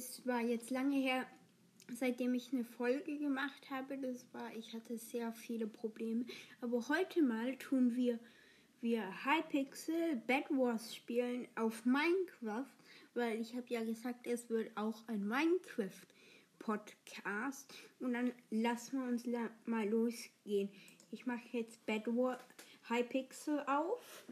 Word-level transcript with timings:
es 0.00 0.26
war 0.26 0.40
jetzt 0.40 0.70
lange 0.70 0.96
her, 0.96 1.26
seitdem 1.94 2.32
ich 2.32 2.54
eine 2.54 2.64
Folge 2.64 3.18
gemacht 3.18 3.70
habe. 3.70 3.98
Das 3.98 4.24
war, 4.32 4.50
ich 4.56 4.72
hatte 4.72 4.96
sehr 4.96 5.30
viele 5.32 5.66
Probleme. 5.66 6.24
Aber 6.62 6.88
heute 6.88 7.22
mal 7.22 7.54
tun 7.56 7.94
wir, 7.94 8.18
wir 8.80 9.02
Hypixel 9.24 10.16
Bad 10.26 10.48
Wars 10.48 10.96
spielen 10.96 11.46
auf 11.54 11.84
Minecraft, 11.84 12.64
weil 13.12 13.38
ich 13.40 13.54
habe 13.54 13.66
ja 13.68 13.84
gesagt, 13.84 14.26
es 14.26 14.48
wird 14.48 14.74
auch 14.74 15.06
ein 15.06 15.26
Minecraft 15.28 16.06
Podcast. 16.58 17.74
Und 17.98 18.14
dann 18.14 18.32
lassen 18.50 19.00
wir 19.00 19.06
uns 19.06 19.24
mal 19.66 19.86
losgehen. 19.86 20.70
Ich 21.10 21.26
mache 21.26 21.44
jetzt 21.52 21.84
Bad 21.84 22.06
War 22.06 22.40
Hypixel 22.88 23.60
auf. 23.66 24.24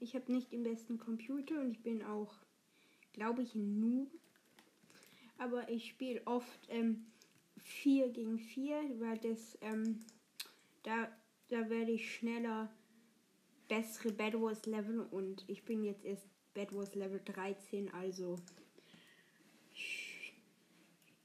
Ich 0.00 0.16
habe 0.16 0.32
nicht 0.32 0.50
den 0.50 0.64
besten 0.64 0.98
Computer 0.98 1.60
und 1.60 1.70
ich 1.70 1.82
bin 1.82 2.02
auch, 2.02 2.34
glaube 3.18 3.42
ich, 3.42 3.54
Noob. 3.56 4.08
Aber 5.38 5.68
ich 5.68 5.88
spiele 5.88 6.22
oft 6.24 6.60
ähm, 6.68 7.06
4 7.58 8.10
gegen 8.10 8.38
4, 8.38 9.00
weil 9.00 9.18
das, 9.18 9.58
ähm, 9.60 9.98
da, 10.84 11.08
da 11.48 11.68
werde 11.68 11.90
ich 11.92 12.14
schneller 12.14 12.72
bessere 13.66 14.12
Bad 14.12 14.34
Wars 14.34 14.64
Level 14.66 15.00
und 15.00 15.44
ich 15.48 15.64
bin 15.64 15.82
jetzt 15.82 16.04
erst 16.04 16.28
Bad 16.54 16.72
Wars 16.72 16.94
Level 16.94 17.20
13, 17.24 17.92
also 17.92 18.36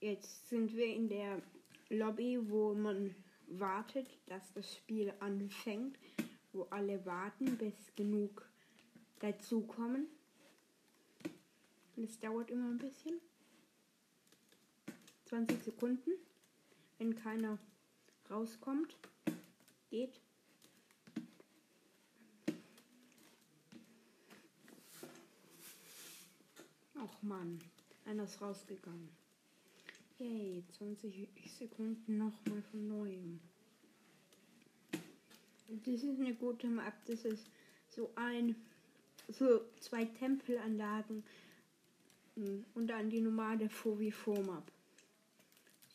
jetzt 0.01 0.49
sind 0.49 0.75
wir 0.75 0.95
in 0.95 1.07
der 1.09 1.41
Lobby, 1.89 2.39
wo 2.41 2.73
man 2.73 3.15
wartet, 3.47 4.07
dass 4.25 4.51
das 4.53 4.75
Spiel 4.75 5.13
anfängt, 5.19 5.97
wo 6.53 6.63
alle 6.71 7.05
warten, 7.05 7.55
bis 7.57 7.75
genug 7.95 8.49
dazukommen. 9.19 10.07
Und 11.95 12.05
es 12.05 12.19
dauert 12.19 12.49
immer 12.49 12.69
ein 12.69 12.77
bisschen. 12.77 13.19
20 15.25 15.63
Sekunden. 15.63 16.11
Wenn 16.97 17.15
keiner 17.15 17.57
rauskommt, 18.29 18.95
geht. 19.89 20.19
Ach 26.95 27.21
man, 27.21 27.59
einer 28.05 28.23
ist 28.23 28.41
rausgegangen. 28.41 29.09
Yay, 30.19 30.63
20 30.77 31.27
Sekunden 31.57 32.17
nochmal 32.17 32.61
von 32.71 32.87
neuem. 32.87 33.39
Das 35.85 36.03
ist 36.03 36.19
eine 36.19 36.33
gute 36.35 36.67
Map. 36.67 36.93
Das 37.05 37.25
ist 37.25 37.49
so 37.89 38.11
ein, 38.15 38.55
so 39.27 39.61
zwei 39.79 40.05
Tempelanlagen 40.05 41.23
und 42.35 42.87
dann 42.87 43.09
die 43.09 43.21
normale 43.21 43.67
4v4 43.67 44.43
Map. 44.43 44.71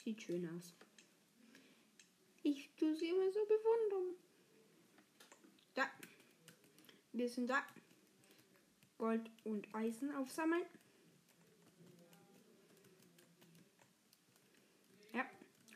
Sieht 0.05 0.22
schön 0.22 0.48
aus. 0.56 0.75
Ich 2.42 2.70
tue 2.77 2.94
sie 2.94 3.08
immer 3.08 3.31
so 3.33 3.41
bewundern. 3.44 4.14
Da. 5.75 5.91
Wir 7.12 7.28
sind 7.28 7.48
da. 7.48 7.62
Gold 8.98 9.31
und 9.44 9.72
Eisen 9.75 10.14
aufsammeln. 10.14 10.64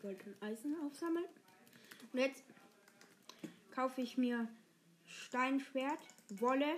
Gold 0.02 0.27
und 0.27 0.42
Eisen 0.42 0.77
aufsammeln. 0.84 1.24
Und 2.12 2.18
jetzt 2.18 2.42
kaufe 3.70 4.02
ich 4.02 4.18
mir 4.18 4.48
Steinschwert, 5.06 6.00
Wolle, 6.28 6.74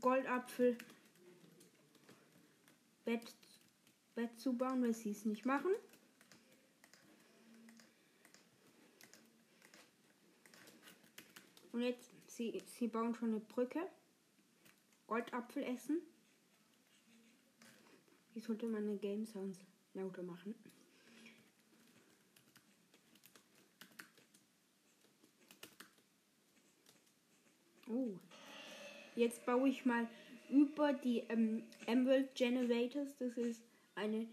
Goldapfel, 0.00 0.76
Bett, 3.04 3.34
Bett 4.14 4.40
zu 4.40 4.56
bauen, 4.56 4.82
weil 4.82 4.94
sie 4.94 5.10
es 5.10 5.24
nicht 5.24 5.44
machen. 5.44 5.72
Und 11.72 11.82
jetzt, 11.82 12.10
sie, 12.26 12.62
sie 12.66 12.88
bauen 12.88 13.14
schon 13.14 13.30
eine 13.30 13.40
Brücke. 13.40 13.80
Goldapfel 15.06 15.62
essen. 15.62 16.00
Ich 18.34 18.44
sollte 18.44 18.66
meine 18.66 18.96
Game 18.96 19.26
Sounds 19.26 19.60
lauter 19.94 20.22
machen. 20.22 20.54
Oh. 27.88 28.18
Jetzt 29.14 29.44
baue 29.44 29.68
ich 29.68 29.84
mal 29.84 30.08
über 30.48 30.92
die 30.92 31.20
ähm, 31.28 31.62
Emerald 31.86 32.34
Generators. 32.34 33.16
Das 33.18 33.36
ist 33.36 33.62
eine 33.94 34.26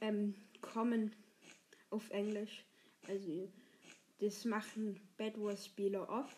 ähm, 0.00 0.34
Common 0.60 1.12
auf 1.90 2.10
Englisch. 2.10 2.64
Also 3.08 3.48
das 4.20 4.44
machen 4.44 5.00
Bad 5.16 5.40
Wars 5.40 5.66
Spieler 5.66 6.08
oft. 6.08 6.36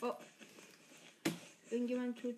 Oh. 0.00 0.14
Irgendjemand 1.70 2.18
tut 2.18 2.36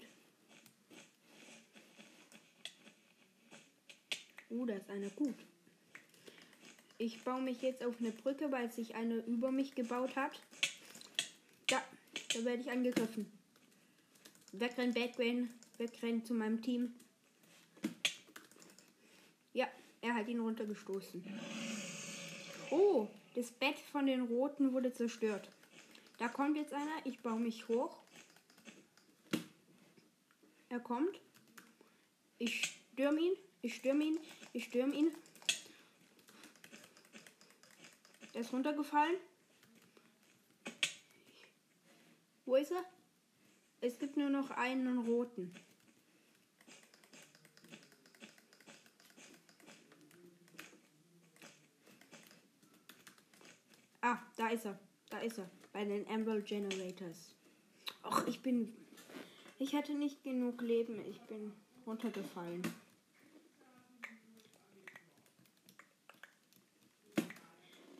Uh, 4.50 4.66
da 4.66 4.74
ist 4.74 4.88
einer 4.88 5.08
gut. 5.10 5.34
Ich 6.98 7.24
baue 7.24 7.42
mich 7.42 7.60
jetzt 7.62 7.84
auf 7.84 7.96
eine 7.98 8.12
Brücke, 8.12 8.52
weil 8.52 8.70
sich 8.70 8.94
eine 8.94 9.16
über 9.16 9.50
mich 9.50 9.74
gebaut 9.74 10.14
hat. 10.14 10.40
Da, 12.34 12.44
werde 12.44 12.62
ich 12.62 12.70
angegriffen. 12.70 13.30
Wegrennen, 14.52 14.94
wegrennen, 14.94 15.50
wegrennen 15.78 16.24
zu 16.24 16.34
meinem 16.34 16.62
Team. 16.62 16.94
Ja, 19.52 19.68
er 20.00 20.14
hat 20.14 20.28
ihn 20.28 20.40
runtergestoßen. 20.40 21.24
Oh, 22.70 23.08
das 23.34 23.50
Bett 23.50 23.78
von 23.78 24.06
den 24.06 24.22
Roten 24.22 24.72
wurde 24.72 24.92
zerstört. 24.92 25.48
Da 26.18 26.28
kommt 26.28 26.56
jetzt 26.56 26.72
einer. 26.72 27.04
Ich 27.04 27.20
baue 27.20 27.40
mich 27.40 27.68
hoch. 27.68 27.96
Er 30.68 30.80
kommt. 30.80 31.20
Ich 32.38 32.64
stürme 32.92 33.20
ihn. 33.20 33.32
Ich 33.62 33.76
stürme 33.76 34.04
ihn. 34.04 34.18
Ich 34.52 34.64
stürme 34.64 34.94
ihn. 34.94 35.12
Der 38.32 38.40
ist 38.40 38.52
runtergefallen. 38.52 39.16
Wo 42.46 42.56
ist 42.56 42.70
er? 42.70 42.84
Es 43.80 43.98
gibt 43.98 44.16
nur 44.16 44.30
noch 44.30 44.50
einen 44.50 44.98
roten. 44.98 45.52
Ah, 54.00 54.18
da 54.36 54.48
ist 54.48 54.66
er. 54.66 54.78
Da 55.10 55.18
ist 55.18 55.38
er. 55.38 55.50
Bei 55.72 55.84
den 55.84 56.06
Emerald 56.06 56.46
Generators. 56.46 57.34
Ach, 58.02 58.26
ich 58.26 58.42
bin. 58.42 58.74
Ich 59.58 59.74
hatte 59.74 59.94
nicht 59.94 60.22
genug 60.22 60.60
Leben. 60.60 61.00
Ich 61.06 61.20
bin 61.22 61.52
runtergefallen. 61.86 62.62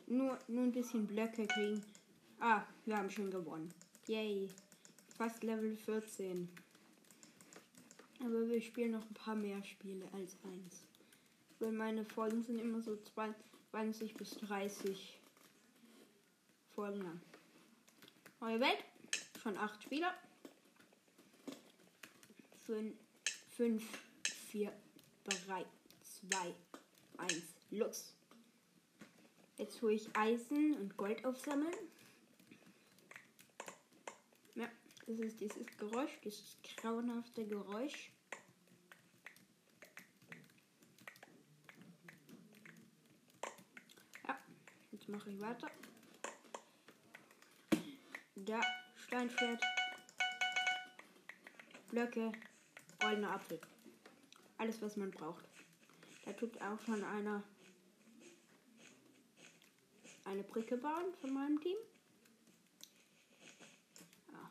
nur, 0.07 0.37
nur 0.47 0.63
ein 0.63 0.71
bisschen 0.71 1.07
Blöcke 1.07 1.47
kriegen. 1.47 1.83
Ah, 2.39 2.63
wir 2.85 2.97
haben 2.97 3.09
schon 3.09 3.31
gewonnen. 3.31 3.73
Yay. 4.07 4.49
Fast 5.17 5.43
Level 5.43 5.75
14. 5.75 6.49
Aber 8.19 8.47
wir 8.47 8.61
spielen 8.61 8.91
noch 8.91 9.03
ein 9.03 9.13
paar 9.13 9.35
mehr 9.35 9.63
Spiele 9.63 10.05
als 10.13 10.37
eins. 10.43 10.83
Weil 11.59 11.71
meine 11.71 12.05
Folgen 12.05 12.43
sind 12.43 12.59
immer 12.59 12.81
so 12.81 12.97
20 13.71 14.13
bis 14.15 14.31
30 14.31 15.19
Folgen 16.75 17.01
lang. 17.01 17.21
Neue 18.41 18.59
Welt. 18.59 18.83
Schon 19.41 19.57
8 19.57 19.83
Spieler. 19.83 20.13
5, 22.65 23.83
4, 24.51 24.73
3, 25.23 25.65
2, 26.29 26.55
1, 27.17 27.43
los. 27.71 28.15
Jetzt 29.57 29.81
hole 29.81 29.93
ich 29.93 30.09
Eisen 30.17 30.75
und 30.75 30.97
Gold 30.97 31.23
aufsammeln. 31.25 31.73
Ja, 34.55 34.67
das 35.07 35.19
ist 35.19 35.39
dieses 35.39 35.77
Geräusch, 35.77 36.19
dieses 36.23 36.57
grauenhafte 36.77 37.45
Geräusch. 37.45 38.11
Ja, 44.27 44.39
jetzt 44.91 45.09
mache 45.09 45.29
ich 45.29 45.39
weiter. 45.39 45.69
Da, 48.35 48.61
Steinschwert, 49.07 49.63
Blöcke, 51.89 52.31
goldener 52.99 53.31
Apfel. 53.31 53.59
Alles, 54.57 54.81
was 54.81 54.97
man 54.97 55.11
braucht. 55.11 55.45
Da 56.25 56.33
tut 56.33 56.59
auch 56.61 56.79
schon 56.81 57.03
einer 57.03 57.43
eine 60.25 60.43
Brücke 60.43 60.77
bauen 60.77 61.13
von 61.21 61.33
meinem 61.33 61.61
Team. 61.61 61.77
Ja. 64.31 64.49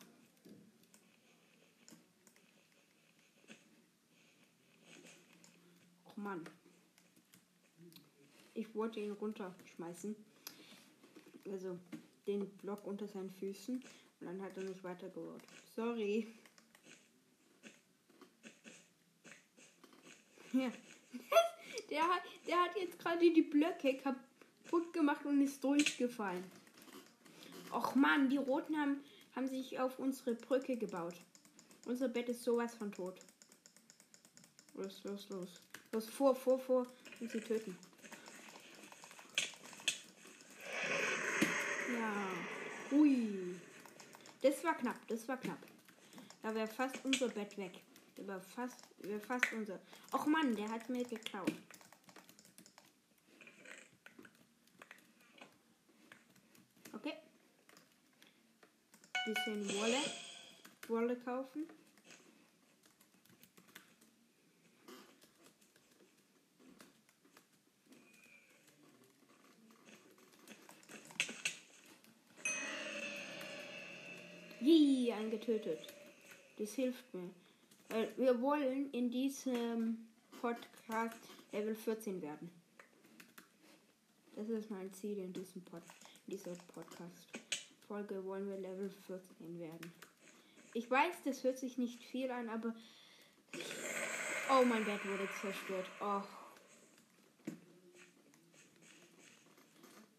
Och 6.05 6.17
Mann. 6.35 6.49
Ich 8.53 8.73
wollte 8.73 8.99
ihn 8.99 9.11
runterschmeißen. 9.11 10.15
Also 11.51 11.77
den 12.27 12.47
Block 12.57 12.85
unter 12.85 13.07
seinen 13.07 13.29
Füßen. 13.31 13.83
Und 14.19 14.27
dann 14.27 14.41
hat 14.41 14.57
er 14.57 14.63
nicht 14.63 14.83
weitergebaut. 14.83 15.41
Sorry. 15.75 16.27
Ja. 20.53 20.71
Der 21.89 22.03
hat, 22.03 22.21
der 22.47 22.55
hat 22.55 22.77
jetzt 22.77 22.97
gerade 22.97 23.19
die 23.19 23.41
Blöcke 23.41 23.97
kaputt 23.97 24.93
gemacht 24.93 25.25
und 25.25 25.41
ist 25.41 25.61
durchgefallen. 25.61 26.45
Och 27.73 27.93
man, 27.95 28.29
die 28.29 28.37
Roten 28.37 28.77
haben, 28.77 29.03
haben 29.35 29.47
sich 29.47 29.77
auf 29.79 29.99
unsere 29.99 30.33
Brücke 30.33 30.77
gebaut. 30.77 31.15
Unser 31.85 32.07
Bett 32.07 32.29
ist 32.29 32.43
sowas 32.43 32.73
von 32.73 32.89
tot. 32.93 33.19
Los, 34.75 35.03
los, 35.03 35.27
los. 35.29 35.61
Los, 35.95 36.09
vor, 36.09 36.35
vor, 36.35 36.59
vor 36.59 36.85
und 37.21 37.31
sie 37.31 37.39
töten. 37.39 37.77
Ja. 41.97 42.97
Ui. 42.97 43.55
Das 44.41 44.61
war 44.65 44.75
knapp, 44.75 45.07
das 45.07 45.25
war 45.29 45.37
knapp. 45.37 45.59
Da 46.41 46.53
wäre 46.53 46.67
fast 46.67 46.97
unser 47.05 47.29
Bett 47.29 47.57
weg. 47.57 47.81
Der 48.17 48.27
war 48.27 48.41
fast, 48.41 48.75
wär 48.99 49.21
fast 49.21 49.53
unser. 49.53 49.79
Och 50.11 50.25
Mann, 50.25 50.53
der 50.57 50.69
hat 50.69 50.89
mir 50.89 51.05
geklaut. 51.05 51.53
Okay. 56.91 57.13
Bisschen 59.25 59.65
Wolle. 59.79 60.01
Wolle 60.89 61.15
kaufen. 61.15 61.69
Wie 74.65 75.13
ein 75.13 75.29
getötet. 75.29 75.93
Das 76.57 76.73
hilft 76.73 77.13
mir. 77.13 77.29
Wir 78.17 78.41
wollen 78.41 78.89
in 78.93 79.11
diesem 79.11 80.07
Podcast 80.41 81.19
Level 81.51 81.75
14 81.75 82.19
werden. 82.19 82.49
Das 84.35 84.49
ist 84.49 84.71
mein 84.71 84.91
Ziel 84.91 85.19
in 85.19 85.31
diesem 85.33 85.61
Pod, 85.61 85.83
in 86.25 86.35
dieser 86.35 86.55
Podcast-Folge 86.73 88.25
wollen 88.25 88.49
wir 88.49 88.57
Level 88.57 88.89
14 89.05 89.59
werden. 89.59 89.93
Ich 90.73 90.89
weiß, 90.89 91.13
das 91.25 91.43
hört 91.43 91.59
sich 91.59 91.77
nicht 91.77 92.01
viel 92.01 92.31
an, 92.31 92.49
aber 92.49 92.73
oh, 94.49 94.65
mein 94.65 94.83
Bett 94.83 95.05
wurde 95.05 95.29
zerstört. 95.41 95.85
Oh. 96.01 96.23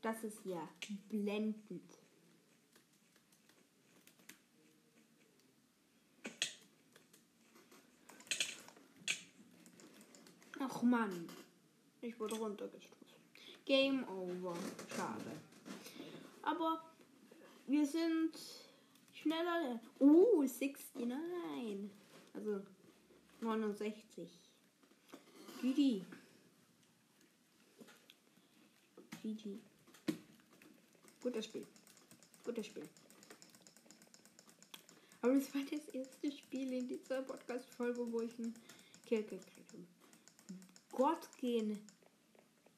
Das 0.03 0.23
ist 0.23 0.39
ja 0.45 0.69
blendend. 1.09 2.06
Ach 10.77 10.83
Mann. 10.83 11.27
Ich 12.03 12.21
wurde 12.21 12.35
runtergestoßen. 12.35 13.17
Game 13.65 14.07
over. 14.09 14.55
Schade. 14.95 15.33
Aber 16.43 16.85
wir 17.67 17.87
sind 17.87 18.33
schneller. 19.15 19.81
Uh, 19.99 20.43
69. 20.43 21.91
Also 22.35 22.61
69. 23.41 24.29
GG. 25.63 26.05
GG. 29.23 29.59
Gutes 31.23 31.45
Spiel. 31.47 31.67
Gutes 32.45 32.67
Spiel. 32.67 32.87
Aber 35.23 35.33
das 35.33 35.55
war 35.55 35.63
das 35.71 35.89
erste 35.89 36.31
Spiel 36.31 36.71
in 36.75 36.87
dieser 36.87 37.23
Podcast-Folge, 37.23 38.13
wo 38.13 38.21
ich 38.21 38.39
einen 38.39 38.55
Kill 39.07 39.23
gekriegt 39.23 39.73
habe. 39.73 39.96
Gott 40.97 41.29
gehen. 41.37 41.79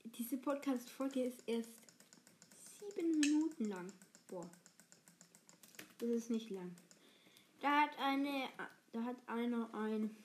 Diese 0.05 0.39
Podcast-Folge 0.39 1.23
ist 1.23 1.41
erst 1.47 1.71
sieben 2.81 3.21
Minuten 3.21 3.67
lang. 3.67 3.93
Boah. 4.27 4.51
Das 6.01 6.09
ist 6.09 6.29
nicht 6.29 6.51
lang. 6.51 6.75
Da 7.61 7.83
hat 7.83 7.97
eine. 8.01 8.49
Da 8.91 9.05
hat 9.05 9.17
einer 9.29 9.73
ein. 9.73 10.17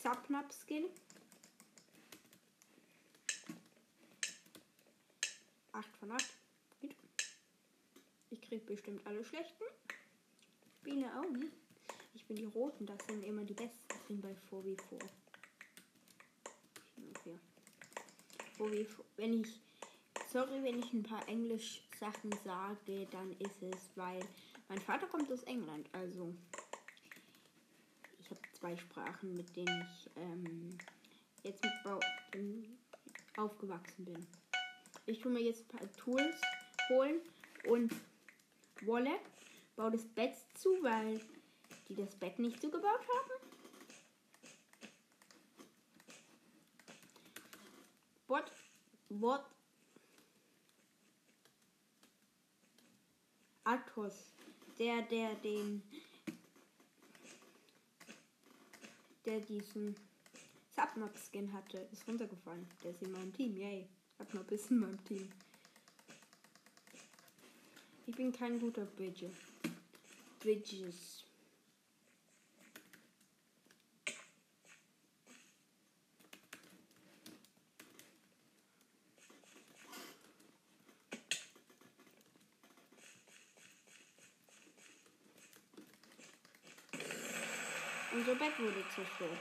Subnap-Skin. 0.00 0.84
8 5.72 5.96
von 5.96 6.12
8. 6.12 6.24
Gut. 6.80 6.94
Ich 8.30 8.40
krieg 8.42 8.64
bestimmt 8.64 9.04
alle 9.08 9.24
schlechten. 9.24 9.64
Spiele 10.80 11.08
auch 11.18 11.30
nicht. 11.32 11.67
Bin 12.28 12.36
die 12.36 12.44
Roten, 12.44 12.84
das 12.84 12.98
sind 13.06 13.24
immer 13.24 13.42
die 13.42 13.54
besten 13.54 13.88
sind 14.06 14.20
bei 14.20 14.36
4v4. 14.50 15.02
Okay. 17.16 17.38
4v4. 18.58 18.86
Wenn 19.16 19.40
ich, 19.40 19.60
sorry, 20.30 20.62
wenn 20.62 20.78
ich 20.78 20.92
ein 20.92 21.02
paar 21.02 21.26
Englisch-Sachen 21.26 22.30
sage, 22.44 23.06
dann 23.10 23.32
ist 23.38 23.62
es, 23.62 23.90
weil 23.96 24.20
mein 24.68 24.78
Vater 24.78 25.06
kommt 25.06 25.32
aus 25.32 25.42
England, 25.44 25.88
also 25.92 26.34
ich 28.18 28.30
habe 28.30 28.40
zwei 28.52 28.76
Sprachen, 28.76 29.34
mit 29.34 29.56
denen 29.56 29.88
ich 29.90 30.10
ähm, 30.16 30.78
jetzt 31.44 31.62
mit 31.64 31.72
Bau 31.82 31.98
aufgewachsen 33.38 34.04
bin. 34.04 34.26
Ich 35.06 35.20
tue 35.20 35.32
mir 35.32 35.40
jetzt 35.40 35.62
ein 35.62 35.78
paar 35.78 35.92
Tools 35.92 36.36
holen 36.90 37.20
und 37.66 37.94
Wolle, 38.82 39.18
baue 39.76 39.92
das 39.92 40.04
Bett 40.04 40.34
zu, 40.54 40.70
weil 40.82 41.20
die 41.88 41.94
das 41.94 42.14
Bett 42.16 42.38
nicht 42.38 42.60
so 42.60 42.70
gebaut 42.70 43.00
haben. 43.00 43.48
What? 48.26 48.52
What? 49.08 49.44
Athos, 53.64 54.32
der, 54.78 55.02
der 55.02 55.34
den, 55.36 55.82
der 59.24 59.40
diesen 59.40 59.94
Submap-Skin 60.74 61.52
hatte, 61.52 61.78
ist 61.92 62.06
runtergefallen. 62.06 62.66
Der 62.82 62.92
ist 62.92 63.02
in 63.02 63.12
meinem 63.12 63.32
Team, 63.32 63.56
yay. 63.56 63.88
Ein 64.18 64.44
bisschen 64.46 64.76
in 64.76 64.80
meinem 64.80 65.04
Team. 65.04 65.28
Ich 68.06 68.16
bin 68.16 68.32
kein 68.32 68.58
guter 68.58 68.86
Bridge. 68.86 69.30
Bridges. 70.40 71.24
Unser 88.18 88.27
Bett 88.38 88.58
wurde 88.58 88.84
zerstört. 88.94 89.38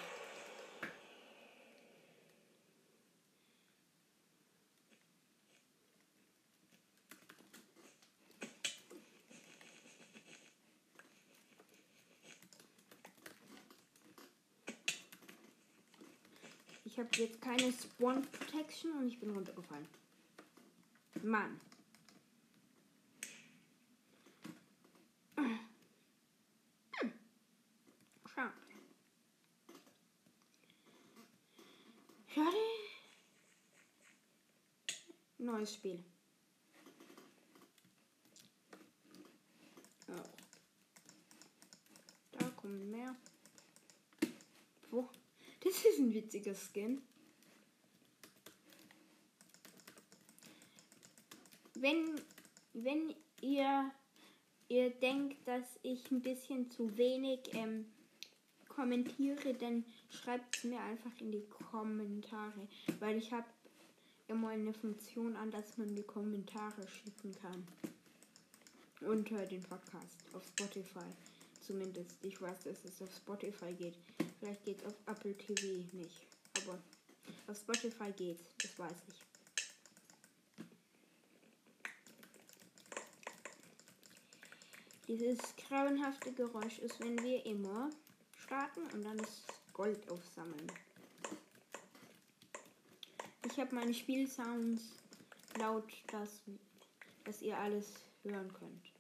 Ich 16.86 16.98
habe 17.00 17.10
jetzt 17.18 17.40
keine 17.40 17.72
Spawn 17.72 18.24
Protection 18.32 18.92
und 18.94 19.08
ich 19.08 19.20
bin 19.20 19.30
runtergefallen. 19.30 19.88
Mann. 21.22 21.62
Schade. 28.34 28.52
Schade. 32.34 32.58
Neues 35.40 35.76
Spiel. 35.76 36.04
Oh. 40.08 40.14
Da 42.32 42.46
kommen 42.56 42.90
mehr. 42.90 43.16
Wo? 44.90 45.10
Das 45.64 45.74
ist 45.74 46.00
ein 46.00 46.14
witziger 46.14 46.56
Skin. 46.56 47.02
Wenn, 51.76 52.20
wenn 52.74 53.14
ihr, 53.42 53.92
ihr 54.70 54.90
denkt, 54.90 55.48
dass 55.48 55.80
ich 55.84 56.10
ein 56.10 56.22
bisschen 56.22 56.72
zu 56.72 56.98
wenig 56.98 57.54
ähm, 57.54 57.86
kommentiere, 58.68 59.54
dann 59.54 59.86
schreibt 60.10 60.56
es 60.56 60.64
mir 60.64 60.80
einfach 60.80 61.12
in 61.20 61.32
die 61.32 61.48
Kommentare, 61.48 62.68
weil 63.00 63.18
ich 63.18 63.32
habe 63.32 63.46
immer 64.28 64.50
eine 64.50 64.74
Funktion 64.74 65.36
an, 65.36 65.52
dass 65.52 65.78
man 65.78 65.96
die 65.96 66.04
Kommentare 66.04 66.88
schicken 66.88 67.34
kann. 67.42 67.68
Unter 69.02 69.46
den 69.46 69.62
Podcast 69.64 70.26
auf 70.34 70.46
Spotify. 70.46 71.06
Zumindest. 71.62 72.24
Ich 72.24 72.42
weiß, 72.42 72.64
dass 72.64 72.84
es 72.86 73.02
auf 73.02 73.14
Spotify 73.16 73.74
geht. 73.74 73.98
Vielleicht 74.40 74.64
geht 74.66 74.82
es 74.82 74.88
auf 74.88 74.96
Apple 75.06 75.38
TV 75.38 75.84
nicht. 75.94 76.26
Aber 76.64 76.80
auf 77.48 77.58
Spotify 77.58 78.12
geht's. 78.12 78.44
Das 78.62 78.78
weiß 78.80 78.98
ich. 79.08 79.28
Dieses 85.08 85.40
grauenhafte 85.56 86.34
Geräusch 86.34 86.80
ist, 86.80 87.00
wenn 87.00 87.22
wir 87.24 87.46
immer 87.46 87.90
starten 88.38 88.82
und 88.94 89.04
dann 89.04 89.18
das 89.18 89.44
Gold 89.72 90.10
aufsammeln. 90.12 90.70
Ich 93.50 93.60
habe 93.60 93.74
meine 93.74 93.94
Spielsounds 93.94 94.84
laut, 95.58 95.92
dass, 96.12 96.42
dass 97.24 97.42
ihr 97.42 97.58
alles 97.58 97.94
hören 98.24 98.54
könnt. 98.54 98.92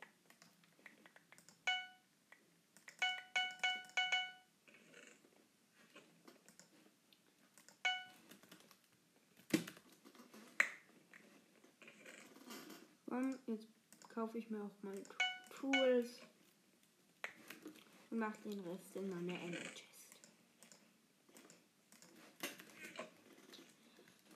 Jetzt 13.48 13.70
kaufe 14.13 14.38
ich 14.38 14.50
mir 14.50 14.62
auch 14.62 14.84
mal 14.84 15.01
Tools 15.58 16.20
und 18.12 18.20
mache 18.20 18.38
den 18.44 18.60
Rest 18.60 18.94
in 18.96 19.10
meine 19.10 19.39
Ender 19.39 19.58
Chest. 19.58 19.88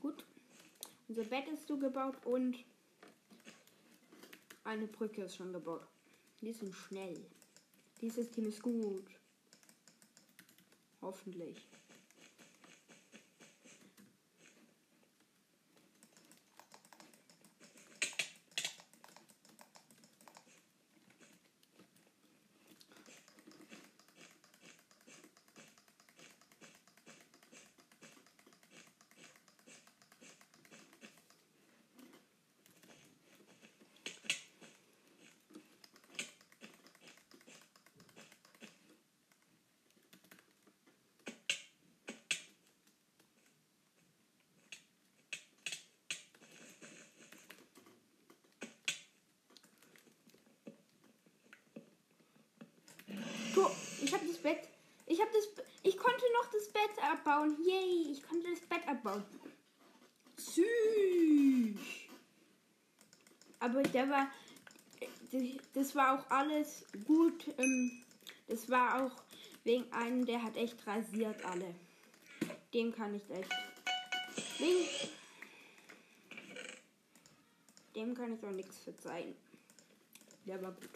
Gut. 0.01 0.25
Unser 1.11 1.25
Bett 1.25 1.45
ist 1.49 1.67
so 1.67 1.77
gebaut 1.77 2.15
und 2.25 2.55
eine 4.63 4.87
Brücke 4.87 5.23
ist 5.23 5.35
schon 5.35 5.51
gebaut. 5.51 5.85
Die 6.39 6.53
sind 6.53 6.73
schnell. 6.73 7.19
Dieses 7.99 8.31
Team 8.31 8.47
ist 8.47 8.61
gut. 8.61 9.03
Hoffentlich. 11.01 11.67
Ich 54.11 54.13
habe 54.13 54.27
das 54.27 54.37
Bett. 54.39 54.67
Ich 55.05 55.21
habe 55.21 55.29
das. 55.31 55.65
Ich 55.83 55.97
konnte 55.97 56.23
noch 56.33 56.51
das 56.51 56.67
Bett 56.69 57.03
abbauen. 57.41 57.57
Yay! 57.65 58.11
Ich 58.11 58.23
konnte 58.23 58.49
das 58.49 58.59
Bett 58.61 58.87
abbauen. 58.87 59.23
Süß. 60.37 61.79
Aber 63.59 63.83
der 63.83 64.09
war. 64.09 64.31
Das 65.73 65.95
war 65.95 66.19
auch 66.19 66.29
alles 66.29 66.85
gut. 67.05 67.47
Ähm, 67.57 68.03
das 68.47 68.69
war 68.69 69.05
auch 69.05 69.23
wegen 69.63 69.91
einem, 69.93 70.25
der 70.25 70.43
hat 70.43 70.57
echt 70.57 70.85
rasiert 70.85 71.43
alle. 71.45 71.73
Dem 72.73 72.93
kann 72.93 73.15
ich 73.15 73.29
echt. 73.29 73.51
Wegen, 74.57 74.87
dem 77.95 78.13
kann 78.13 78.33
ich 78.33 78.43
auch 78.43 78.51
nichts 78.51 78.79
verzeihen. 78.79 79.35
Der 80.45 80.61
war 80.61 80.71
gut. 80.71 80.89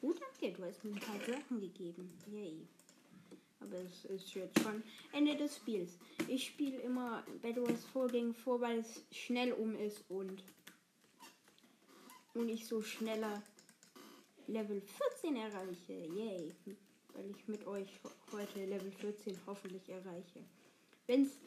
Gut, 0.00 0.20
danke, 0.20 0.52
du 0.56 0.64
hast 0.66 0.82
mir 0.84 0.94
ein 0.94 1.00
paar 1.00 1.20
Sachen 1.20 1.60
gegeben. 1.60 2.18
Yay. 2.26 2.66
Aber 3.62 3.78
es 3.78 4.04
ist 4.06 4.34
jetzt 4.34 4.60
schon 4.60 4.82
Ende 5.12 5.36
des 5.36 5.56
Spiels. 5.56 5.98
Ich 6.28 6.46
spiele 6.46 6.78
immer 6.78 7.24
Bad 7.40 7.56
Wars 7.56 7.84
Vorgänge 7.92 8.34
vor, 8.34 8.60
weil 8.60 8.80
es 8.80 9.02
schnell 9.10 9.52
um 9.52 9.76
ist 9.76 10.04
und, 10.08 10.42
und 12.34 12.48
ich 12.48 12.66
so 12.66 12.82
schneller 12.82 13.42
Level 14.46 14.80
14 14.80 15.36
erreiche. 15.36 15.92
Yay. 15.92 16.52
Weil 17.14 17.30
ich 17.30 17.46
mit 17.46 17.66
euch 17.66 17.88
heute 18.32 18.64
Level 18.64 18.90
14 18.90 19.38
hoffentlich 19.46 19.88
erreiche. 19.88 20.40
Wenn 21.06 21.22
es 21.22 21.38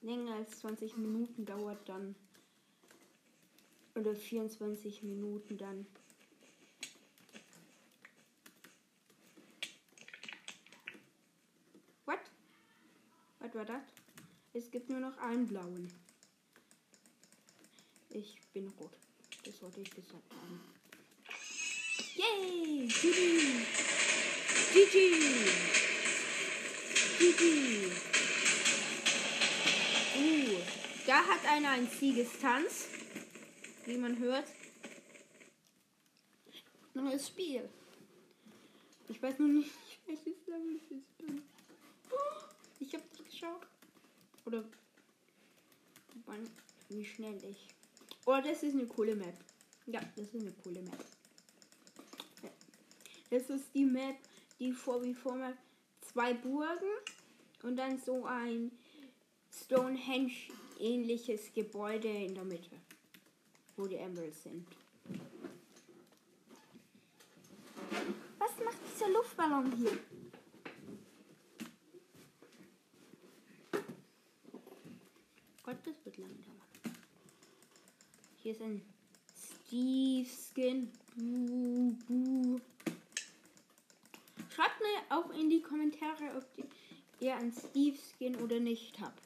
länger 0.00 0.36
als 0.36 0.60
20 0.60 0.96
Minuten 0.96 1.44
dauert, 1.44 1.88
dann 1.88 2.14
oder 3.94 4.14
24 4.14 5.02
Minuten, 5.02 5.58
dann 5.58 5.86
Was 13.52 13.58
war 13.58 13.64
das? 13.66 13.82
Es 14.54 14.70
gibt 14.70 14.88
nur 14.88 15.00
noch 15.00 15.18
einen 15.18 15.46
blauen. 15.46 15.92
Ich 18.08 18.38
bin 18.54 18.66
rot. 18.80 18.96
Das 19.44 19.60
wollte 19.60 19.82
ich 19.82 19.90
gesagt 19.90 20.24
haben. 20.30 20.60
Yay! 22.14 22.86
GG! 22.86 23.66
GG! 24.72 25.50
GG! 27.18 27.92
Uh, 30.16 30.58
da 31.06 31.22
hat 31.26 31.44
einer 31.46 31.72
einen 31.72 31.88
Siegestanz. 31.88 32.88
Wie 33.84 33.98
man 33.98 34.18
hört. 34.18 34.46
Neues 36.94 37.28
Spiel. 37.28 37.68
Ich 39.08 39.22
weiß 39.22 39.38
noch 39.40 39.48
nicht, 39.48 39.72
welches 40.06 40.46
Level. 40.46 40.76
Ich 40.76 40.90
habe 40.90 41.32
nicht 41.32 41.52
geschaut. 43.42 43.66
Oder 44.44 44.64
wie 46.88 47.04
schnell 47.04 47.38
ich. 47.44 47.68
Oh, 48.26 48.38
das 48.44 48.62
ist 48.62 48.74
eine 48.74 48.86
coole 48.86 49.14
Map. 49.14 49.34
Ja, 49.86 50.00
das 50.16 50.26
ist 50.26 50.42
eine 50.42 50.52
coole 50.62 50.82
Map. 50.82 51.04
Das 53.30 53.48
ist 53.48 53.74
die 53.74 53.84
Map, 53.84 54.16
die 54.58 54.72
vor 54.72 55.02
wie 55.02 55.14
vor 55.14 55.34
Map 55.34 55.56
zwei 56.00 56.34
Burgen 56.34 56.92
und 57.62 57.76
dann 57.76 57.98
so 57.98 58.26
ein 58.26 58.70
Stonehenge 59.50 60.32
ähnliches 60.78 61.52
Gebäude 61.54 62.08
in 62.08 62.34
der 62.34 62.44
Mitte, 62.44 62.76
wo 63.76 63.86
die 63.86 63.96
Emeralds 63.96 64.42
sind. 64.42 64.66
Was 68.38 68.64
macht 68.64 68.78
dieser 68.94 69.08
Luftballon 69.10 69.72
hier? 69.76 69.98
Gott, 75.62 75.76
das 75.84 75.94
wird 76.04 76.18
lang 76.18 76.30
dauern. 76.42 76.96
Hier 78.42 78.52
ist 78.52 78.62
ein 78.62 78.82
Steve 79.36 80.28
Skin. 80.28 80.90
Buh, 81.14 81.94
buh. 82.08 82.60
Schreibt 84.54 84.80
mir 84.80 85.16
auch 85.16 85.30
in 85.30 85.48
die 85.48 85.62
Kommentare, 85.62 86.36
ob 86.36 86.44
ihr 87.20 87.36
einen 87.36 87.52
Steve 87.52 87.96
Skin 87.96 88.36
oder 88.36 88.58
nicht 88.58 89.00
habt. 89.00 89.22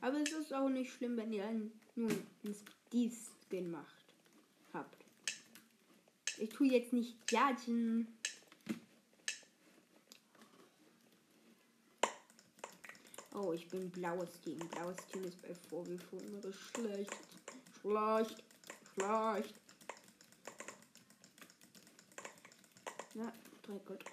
Aber 0.00 0.20
es 0.20 0.30
ist 0.32 0.52
auch 0.52 0.68
nicht 0.68 0.92
schlimm, 0.92 1.16
wenn 1.16 1.32
ihr 1.32 1.44
einen, 1.44 1.72
nur 1.96 2.10
einen 2.10 2.54
Steve 2.54 3.14
Skin 3.48 3.70
macht. 3.70 4.14
Habt. 4.74 5.04
Ich 6.36 6.50
tue 6.50 6.68
jetzt 6.68 6.92
nicht 6.92 7.16
judgen. 7.30 8.06
Oh, 13.40 13.52
ich 13.52 13.68
bin 13.68 13.88
blaues 13.90 14.40
Team. 14.40 14.58
Blaues 14.58 14.96
Team 15.12 15.22
ist 15.22 15.40
bei 15.42 15.54
Vorwürfen 15.54 16.20
schlecht. 16.52 17.16
Schlecht. 17.80 18.42
Schlecht. 18.94 19.54
Ja, 23.14 23.32
drei 23.62 23.78
Gold. 23.86 24.04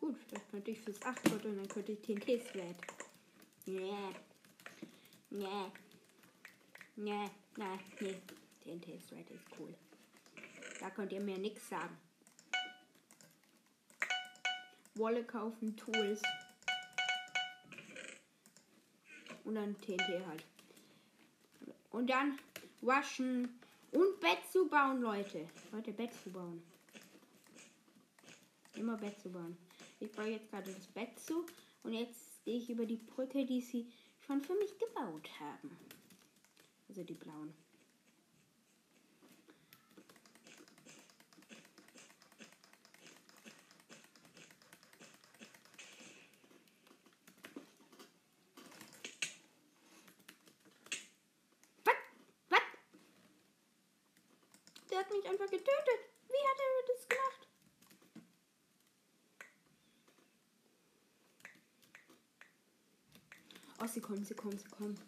Gut, 0.00 0.16
vielleicht 0.26 0.50
könnte 0.50 0.70
ich 0.70 0.80
fürs 0.80 1.02
8 1.02 1.24
Gold 1.24 1.44
und 1.44 1.56
dann 1.58 1.68
könnte 1.68 1.92
ich 1.92 2.00
TNTs 2.00 2.54
werden. 2.54 2.76
Nee. 3.66 3.92
Nee. 5.28 5.46
Nee. 6.96 7.30
Nee. 7.56 7.78
Nee. 8.00 8.22
TNT 8.64 9.06
Thread 9.06 9.30
ist 9.30 9.44
cool. 9.58 9.74
Da 10.80 10.90
könnt 10.90 11.12
ihr 11.12 11.20
mir 11.20 11.38
nichts 11.38 11.68
sagen. 11.68 11.96
Wolle 14.98 15.24
kaufen, 15.24 15.76
Tools. 15.76 16.22
Und 19.44 19.54
dann 19.54 19.80
TNT 19.80 20.26
halt. 20.26 20.44
Und 21.90 22.10
dann 22.10 22.38
waschen 22.82 23.58
und 23.92 24.20
Bett 24.20 24.38
zu 24.52 24.68
bauen, 24.68 25.00
Leute. 25.00 25.48
Leute, 25.72 25.92
Bett 25.92 26.10
zu 26.22 26.30
bauen. 26.30 26.62
Immer 28.74 28.96
Bett 28.96 29.18
zu 29.20 29.30
bauen. 29.30 29.56
Ich 30.00 30.12
baue 30.12 30.28
jetzt 30.28 30.50
gerade 30.50 30.70
das 30.70 30.86
Bett 30.88 31.18
zu 31.18 31.46
und 31.82 31.94
jetzt 31.94 32.44
gehe 32.44 32.58
ich 32.58 32.70
über 32.70 32.86
die 32.86 32.96
Brücke, 32.96 33.44
die 33.44 33.60
sie 33.60 33.90
schon 34.26 34.42
für 34.42 34.54
mich 34.54 34.78
gebaut 34.78 35.28
haben. 35.40 35.76
Also 36.88 37.02
die 37.02 37.14
blauen. 37.14 37.52
Was? 51.84 51.94
Was? 52.50 52.60
Der 54.98 55.04
hat 55.04 55.12
mich 55.12 55.28
einfach 55.28 55.48
getötet. 55.48 56.00
Wie 56.26 56.48
hat 56.48 56.58
er 56.58 56.86
das 56.88 57.08
gemacht? 57.08 57.48
Oh, 63.80 63.86
sie 63.86 64.00
kommen, 64.00 64.24
sie 64.24 64.34
kommen, 64.34 64.58
sie 64.58 64.68
kommen. 64.68 65.00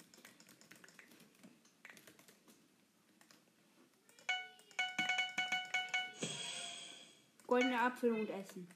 Goldene 7.49 7.80
Apfel 7.80 8.12
und 8.12 8.30
Essen. 8.30 8.68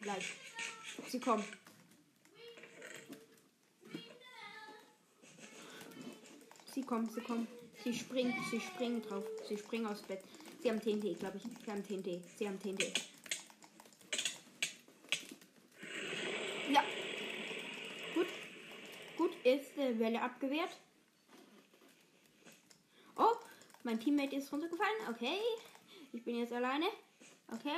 Gleich. 0.00 0.32
Sie 1.06 1.20
kommen. 1.20 1.44
Sie 6.72 6.82
kommen, 6.82 7.10
sie 7.10 7.20
kommen. 7.20 7.46
Sie 7.84 7.92
springen, 7.92 8.34
sie 8.50 8.60
springen 8.60 9.02
drauf. 9.02 9.24
Sie 9.46 9.58
springen 9.58 9.84
aufs 9.84 10.00
Bett. 10.00 10.24
Sie 10.62 10.70
haben 10.70 10.80
TNT, 10.80 11.18
glaube 11.18 11.38
ich. 11.38 11.42
Sie 11.42 11.70
haben 11.70 11.82
TNT. 11.82 12.22
Sie 12.38 12.46
haben 12.46 12.60
TNT. 12.60 12.92
Ja. 16.70 16.84
Gut. 18.14 18.28
Gut, 19.16 19.32
erste 19.42 19.98
Welle 19.98 20.22
abgewehrt. 20.22 20.70
Oh, 23.16 23.34
mein 23.82 23.98
Teammate 23.98 24.36
ist 24.36 24.52
runtergefallen. 24.52 25.08
Okay. 25.10 25.40
Ich 26.12 26.22
bin 26.22 26.38
jetzt 26.38 26.52
alleine. 26.52 26.86
Okay. 27.48 27.70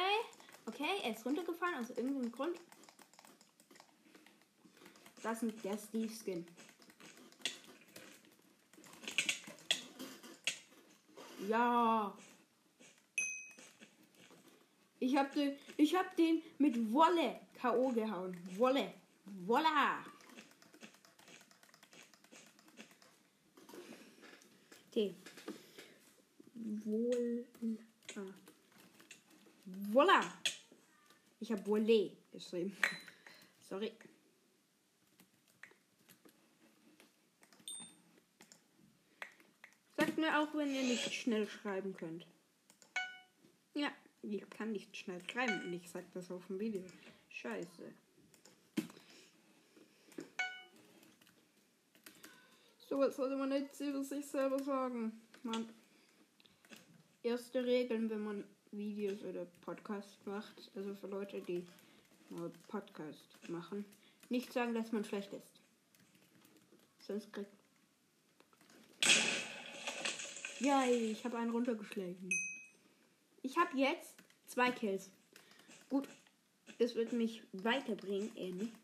Okay, 0.66 1.00
er 1.02 1.12
ist 1.12 1.24
runtergefallen 1.24 1.76
aus 1.76 1.90
irgendeinem 1.90 2.32
Grund. 2.32 2.58
Das 5.22 5.42
ist 5.42 5.64
der 5.64 5.78
Steve 5.78 6.12
Skin. 6.12 6.46
Ja. 11.48 12.14
Ich 15.04 15.14
hab 15.16 15.34
den, 15.34 15.54
ich 15.76 15.94
hab 15.94 16.16
den 16.16 16.42
mit 16.56 16.90
Wolle 16.90 17.38
K.O. 17.60 17.90
gehauen. 17.90 18.34
Wolle. 18.56 18.94
Voila. 19.26 20.02
T. 24.90 25.14
Wohl. 26.54 27.44
Voila. 29.92 30.22
Ich 31.38 31.52
habe 31.52 31.66
Wolle 31.66 32.10
geschrieben. 32.32 32.74
Sorry. 33.68 33.92
Sagt 39.98 40.16
mir 40.16 40.40
auch, 40.40 40.54
wenn 40.54 40.74
ihr 40.74 40.82
nicht 40.82 41.12
schnell 41.12 41.46
schreiben 41.46 41.94
könnt. 41.94 42.26
Ja, 43.74 43.92
ich 44.24 44.48
kann 44.50 44.72
nicht 44.72 44.96
schnell 44.96 45.20
schreiben 45.30 45.62
und 45.64 45.72
ich 45.72 45.90
sag 45.90 46.04
das 46.12 46.30
auf 46.30 46.46
dem 46.46 46.58
Video. 46.58 46.82
Scheiße. 47.28 47.92
So 52.88 52.98
was 52.98 53.16
sollte 53.16 53.36
man 53.36 53.48
nicht 53.48 53.78
über 53.80 54.02
sich 54.02 54.26
selber 54.26 54.62
sagen. 54.62 55.20
Man. 55.42 55.68
Erste 57.22 57.64
Regeln, 57.64 58.10
wenn 58.10 58.22
man 58.22 58.44
Videos 58.70 59.22
oder 59.22 59.46
Podcasts 59.62 60.18
macht, 60.26 60.70
also 60.76 60.94
für 60.94 61.06
Leute, 61.06 61.40
die 61.40 61.66
mal 62.28 62.50
Podcast 62.68 63.38
machen, 63.48 63.84
nicht 64.28 64.52
sagen, 64.52 64.74
dass 64.74 64.92
man 64.92 65.04
schlecht 65.04 65.32
ist. 65.32 65.60
Sonst 67.00 67.32
kriegt. 67.32 67.50
Ja, 70.60 70.84
ich 70.86 71.24
habe 71.24 71.38
einen 71.38 71.50
runtergeschlagen. 71.50 72.28
Ich 73.42 73.56
habe 73.58 73.76
jetzt 73.76 74.13
zwei 74.54 74.70
Kills. 74.70 75.10
Gut, 75.90 76.08
es 76.78 76.94
wird 76.94 77.12
mich 77.12 77.42
weiterbringen. 77.52 78.30
Könnt 78.36 78.83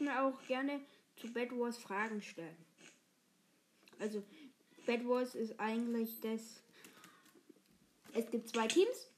mir 0.00 0.22
auch 0.22 0.40
gerne 0.46 0.80
zu 1.16 1.32
Bad 1.32 1.50
Wars 1.52 1.78
Fragen 1.78 2.22
stellen. 2.22 2.56
Also, 3.98 4.22
Bad 4.86 5.06
Wars 5.06 5.34
ist 5.34 5.58
eigentlich 5.58 6.20
das. 6.20 6.62
Es 8.12 8.30
gibt 8.30 8.48
zwei 8.48 8.66
Teams. 8.66 9.08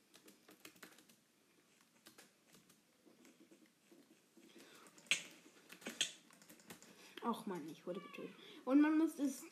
Ach 7.25 7.47
man, 7.47 7.67
ich 7.71 7.87
wurde 7.87 8.01
getötet. 8.01 8.35
Und 8.65 8.81
man 8.81 8.99
muss 8.99 9.15
das, 9.17 9.45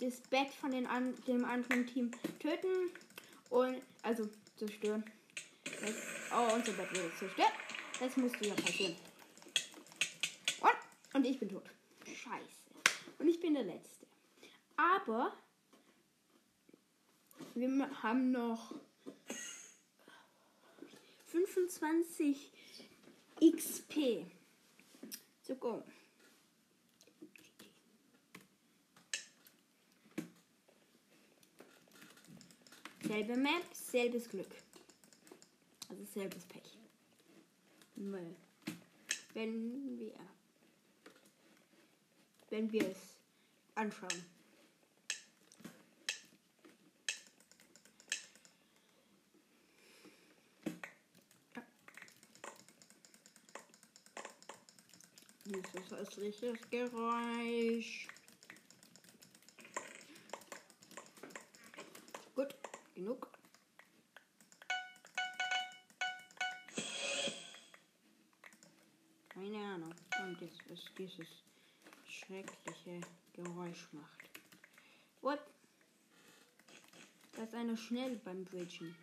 das 0.00 0.20
Bett 0.22 0.48
von 0.48 0.70
den 0.70 0.86
an, 0.86 1.14
dem 1.26 1.44
anderen 1.44 1.86
Team 1.86 2.10
töten 2.38 2.90
und 3.50 3.82
also 4.02 4.28
zerstören. 4.56 5.04
Das, 5.64 5.94
oh, 6.32 6.54
unser 6.54 6.72
Bett 6.72 6.90
wurde 6.90 7.14
zerstört. 7.18 7.52
Das 8.00 8.16
musste 8.16 8.48
ja 8.48 8.54
passieren. 8.54 8.96
Und, 11.12 11.26
ich 11.26 11.38
bin 11.38 11.48
tot. 11.48 11.68
Scheiße. 12.04 12.60
Und 13.18 13.28
ich 13.28 13.40
bin 13.40 13.54
der 13.54 13.64
Letzte. 13.64 14.06
Aber 14.76 15.32
wir 17.54 18.02
haben 18.02 18.30
noch 18.30 18.74
25 21.26 22.52
XP 23.40 24.26
zu 25.42 25.56
go. 25.56 25.82
Selbe 33.02 33.36
Map, 33.36 33.64
selbes 33.72 34.28
Glück. 34.28 34.50
Also 35.88 36.04
selbes 36.04 36.46
Pech. 36.46 36.78
Weil, 37.96 38.36
wenn 39.34 39.98
wir 39.98 40.14
wenn 42.50 42.70
wir 42.72 42.90
es 42.90 43.16
anschauen. 43.74 44.24
Das 55.44 55.82
ist 55.82 55.90
das 55.90 56.18
richtige 56.18 56.52
Geräusch. 56.70 58.06
Gut, 62.36 62.54
genug. 62.94 63.28
Keine 69.28 69.58
Ahnung. 69.58 69.94
Und 70.22 70.40
jetzt 70.40 70.62
ist 70.68 70.88
dieses 70.96 71.26
schreckliche 72.30 73.00
Geräusch 73.32 73.88
macht. 73.90 74.30
What? 75.20 75.40
Da 77.32 77.42
ist 77.42 77.54
einer 77.54 77.76
schnell 77.76 78.16
beim 78.24 78.44
Bridgen. 78.44 78.94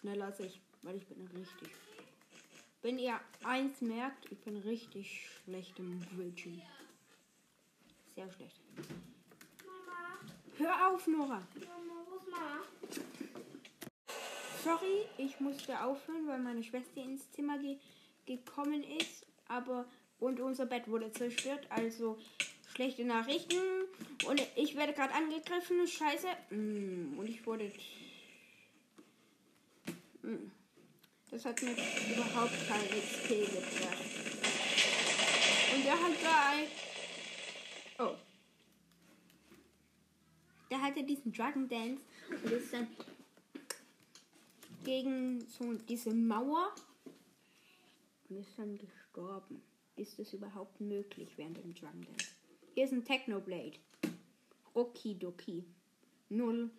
Schneller 0.00 0.26
als 0.26 0.40
ich, 0.40 0.62
weil 0.80 0.96
ich 0.96 1.06
bin 1.06 1.26
richtig. 1.26 1.70
Wenn 2.80 2.98
ihr 2.98 3.20
eins 3.44 3.82
merkt, 3.82 4.32
ich 4.32 4.40
bin 4.40 4.56
richtig 4.56 5.28
schlecht 5.44 5.78
im 5.78 6.00
Bridgen. 6.16 6.62
Sehr 8.14 8.30
schlecht. 8.32 8.60
Mama, 9.64 10.18
Hör 10.56 10.88
auf, 10.88 11.06
Nora. 11.06 11.46
Mama? 11.54 11.71
Sorry, 14.62 15.06
ich 15.18 15.40
musste 15.40 15.82
aufhören, 15.82 16.26
weil 16.26 16.38
meine 16.38 16.62
Schwester 16.62 17.02
ins 17.02 17.30
Zimmer 17.32 17.58
ge 17.58 17.78
gekommen 18.24 18.84
ist, 18.84 19.26
aber 19.48 19.84
und 20.20 20.38
unser 20.38 20.66
Bett 20.66 20.86
wurde 20.86 21.10
zerstört, 21.10 21.66
also 21.68 22.16
schlechte 22.72 23.04
Nachrichten 23.04 23.58
und 24.28 24.40
ich 24.54 24.76
werde 24.76 24.92
gerade 24.92 25.12
angegriffen, 25.12 25.86
scheiße. 25.88 26.28
Mm, 26.50 27.18
Und 27.18 27.28
ich 27.28 27.44
wurde 27.44 27.72
Mm. 30.22 30.52
Das 31.30 31.44
hat 31.44 31.60
mir 31.62 31.72
überhaupt 31.72 32.52
kein 32.68 32.84
XP 33.00 33.28
gebracht. 33.28 34.04
Und 35.74 35.84
der 35.84 35.94
hat 35.94 36.12
da 36.22 38.04
Oh. 38.04 38.14
Der 40.70 40.80
hatte 40.80 41.02
diesen 41.02 41.32
Dragon 41.32 41.68
Dance 41.68 42.02
und 42.30 42.52
ist 42.52 42.72
dann 42.72 42.86
gegen 44.84 45.40
so 45.48 45.72
diese 45.74 46.14
Mauer 46.14 46.74
und 48.28 48.36
ist 48.36 48.58
dann 48.58 48.78
gestorben. 48.78 49.62
Ist 49.96 50.18
das 50.18 50.32
überhaupt 50.32 50.80
möglich 50.80 51.36
während 51.36 51.58
dem 51.58 51.74
Drum 51.74 52.02
Dance? 52.04 52.28
Hier 52.74 52.84
ist 52.84 52.92
ein 52.92 53.04
Technoblade. 53.04 53.78
Okidoki. 54.74 55.64
0 56.30 56.70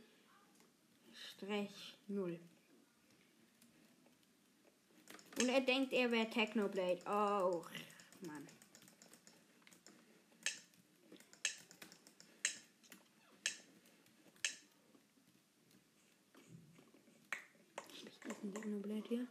Strich 1.13 1.97
0. 2.07 2.39
Und 5.39 5.49
er 5.49 5.61
denkt, 5.61 5.93
er 5.93 6.11
wäre 6.11 6.29
Technoblade. 6.29 6.99
Oh, 7.05 7.63
Mann. 8.25 8.47
Was 17.75 18.03
ist 18.03 18.32
ein 18.43 18.53
Technoblade 18.53 19.03
hier? 19.07 19.27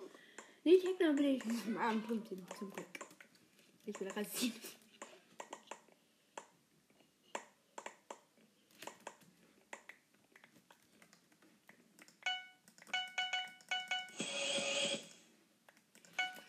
Technoblade. 0.65 1.41
Ah, 1.79 1.89
ein 1.91 2.03
Pünktchen, 2.03 2.47
zum 2.59 2.71
Glück. 2.71 2.87
Ich 3.85 4.01
will 4.01 4.09
rasieren. 4.09 4.55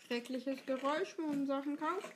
Schreckliches 0.06 0.64
Geräusch, 0.66 1.14
wenn 1.18 1.26
man 1.26 1.46
Sachen 1.46 1.76
kauft. 1.76 2.14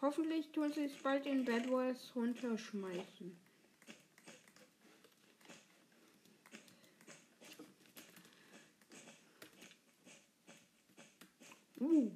Hoffentlich 0.00 0.50
tun 0.52 0.72
sie 0.72 0.84
es 0.84 0.96
bald 1.02 1.26
in 1.26 1.44
Bad 1.44 1.70
Wars 1.70 2.12
runterschmeißen. 2.16 3.36
Uh. 11.82 12.12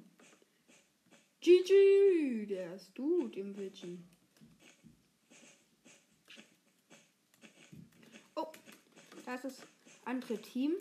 GG, 1.41 2.45
der 2.45 2.75
ist 2.75 2.95
gut 2.95 3.35
im 3.35 3.53
Bildschirm. 3.53 4.01
Oh, 8.35 8.47
das 9.25 9.43
ist 9.43 9.59
das 9.59 9.67
andere 10.05 10.37
Team. 10.37 10.71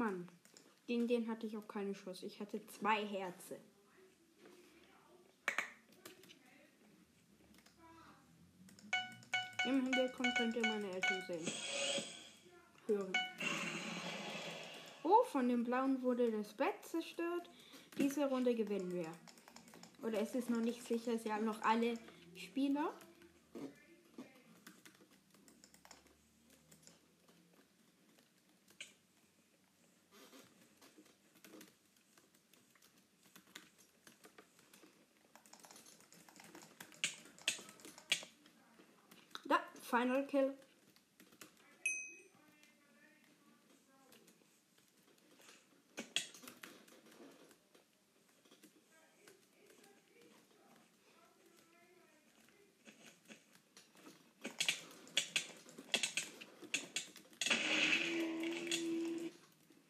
Mann, 0.00 0.26
gegen 0.86 1.06
den 1.06 1.28
hatte 1.28 1.46
ich 1.46 1.54
auch 1.58 1.68
keine 1.68 1.92
Chance. 1.92 2.24
Ich 2.24 2.40
hatte 2.40 2.66
zwei 2.68 3.06
Herze. 3.06 3.60
Im 9.66 9.82
Hintergrund 9.82 10.34
könnt 10.38 10.56
ihr 10.56 10.66
meine 10.66 10.90
Eltern 10.90 11.22
sehen. 11.26 11.52
Hören. 12.86 13.12
Oh, 15.02 15.22
von 15.24 15.46
dem 15.50 15.64
Blauen 15.64 16.02
wurde 16.02 16.30
das 16.32 16.54
Bett 16.54 16.82
zerstört. 16.82 17.50
Diese 17.98 18.24
Runde 18.26 18.54
gewinnen 18.54 18.90
wir. 18.94 19.12
Oder 20.02 20.20
ist 20.22 20.34
es 20.34 20.48
noch 20.48 20.60
nicht 20.60 20.82
sicher? 20.82 21.18
Sie 21.18 21.30
haben 21.30 21.44
noch 21.44 21.60
alle 21.60 21.98
Spieler. 22.36 22.90
Da, 39.50 39.58
Final 39.90 40.24
Kill. 40.24 40.54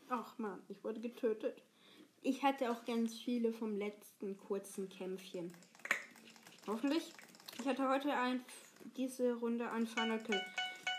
Ach 0.08 0.38
man, 0.38 0.62
ich 0.68 0.82
wurde 0.82 1.00
getötet. 1.00 1.62
Ich 2.22 2.42
hatte 2.42 2.70
auch 2.70 2.86
ganz 2.86 3.18
viele 3.18 3.52
vom 3.52 3.76
letzten 3.76 4.38
kurzen 4.38 4.88
Kämpfchen. 4.88 5.52
Hoffentlich. 6.66 7.12
Ich 7.58 7.66
hatte 7.66 7.86
heute 7.86 8.14
ein, 8.14 8.42
diese 8.96 9.34
Runde 9.34 9.70
ein 9.70 9.86
Final 9.86 10.22
Kill. 10.22 10.40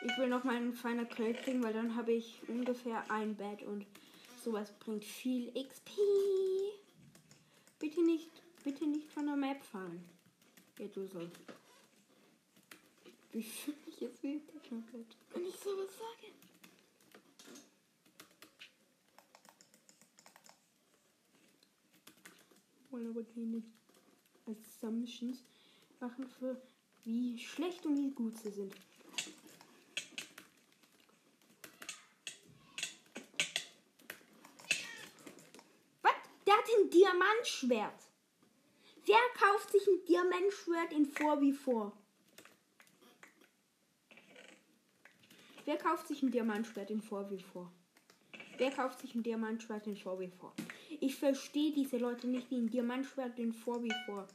Ich 0.03 0.17
will 0.17 0.27
noch 0.27 0.43
mal 0.43 0.55
einen 0.55 0.73
Final 0.73 1.05
Kill 1.05 1.33
kriegen, 1.33 1.63
weil 1.63 1.73
dann 1.73 1.95
habe 1.95 2.11
ich 2.11 2.39
ungefähr 2.47 3.09
ein 3.09 3.35
Bett 3.35 3.63
und 3.63 3.85
sowas 4.43 4.71
bringt 4.79 5.05
viel 5.05 5.51
XP. 5.53 5.91
Bitte 7.79 8.01
nicht, 8.03 8.29
bitte 8.63 8.85
nicht 8.85 9.11
von 9.11 9.25
der 9.25 9.35
Map 9.35 9.63
fallen. 9.63 10.03
Ja, 10.79 10.87
du 10.87 11.05
sollst. 11.05 11.37
Wie 13.31 13.43
fühle 13.43 13.77
ich 13.87 14.01
jetzt 14.01 14.21
wie 14.23 14.39
Technoblade, 14.39 15.05
wenn 15.33 15.45
ich 15.45 15.55
sowas 15.55 15.89
sage? 15.97 16.33
wollen 22.91 23.07
aber 23.07 23.23
keine 23.23 23.63
Assumptions 24.45 25.43
machen 25.99 26.27
für 26.27 26.61
wie 27.03 27.37
schlecht 27.39 27.85
und 27.85 27.97
wie 27.97 28.11
gut 28.11 28.37
sie 28.37 28.51
sind. 28.51 28.73
Was? 36.01 36.13
Der 36.45 36.57
hat 36.57 36.65
ein 36.77 36.89
Diamantschwert. 36.89 38.01
Wer 39.05 39.17
kauft 39.37 39.71
sich 39.71 39.87
ein 39.87 40.05
Diamantschwert 40.07 40.93
in 40.93 41.11
4v4? 41.11 41.91
Wer 45.65 45.77
kauft 45.77 46.07
sich 46.07 46.21
ein 46.21 46.31
Diamantschwert 46.31 46.89
in 46.91 47.01
4v4? 47.01 47.67
Wer 48.57 48.71
kauft 48.71 48.99
sich 48.99 49.15
ein 49.15 49.23
Diamantschwert 49.23 49.87
in 49.87 49.95
4v4? 49.95 50.51
Ich 50.99 51.15
verstehe 51.15 51.73
diese 51.73 51.97
Leute 51.97 52.27
nicht, 52.27 52.51
die 52.51 52.57
ein 52.57 52.69
Diamantschwert 52.69 53.39
in 53.39 53.53
4v4. 53.53 54.27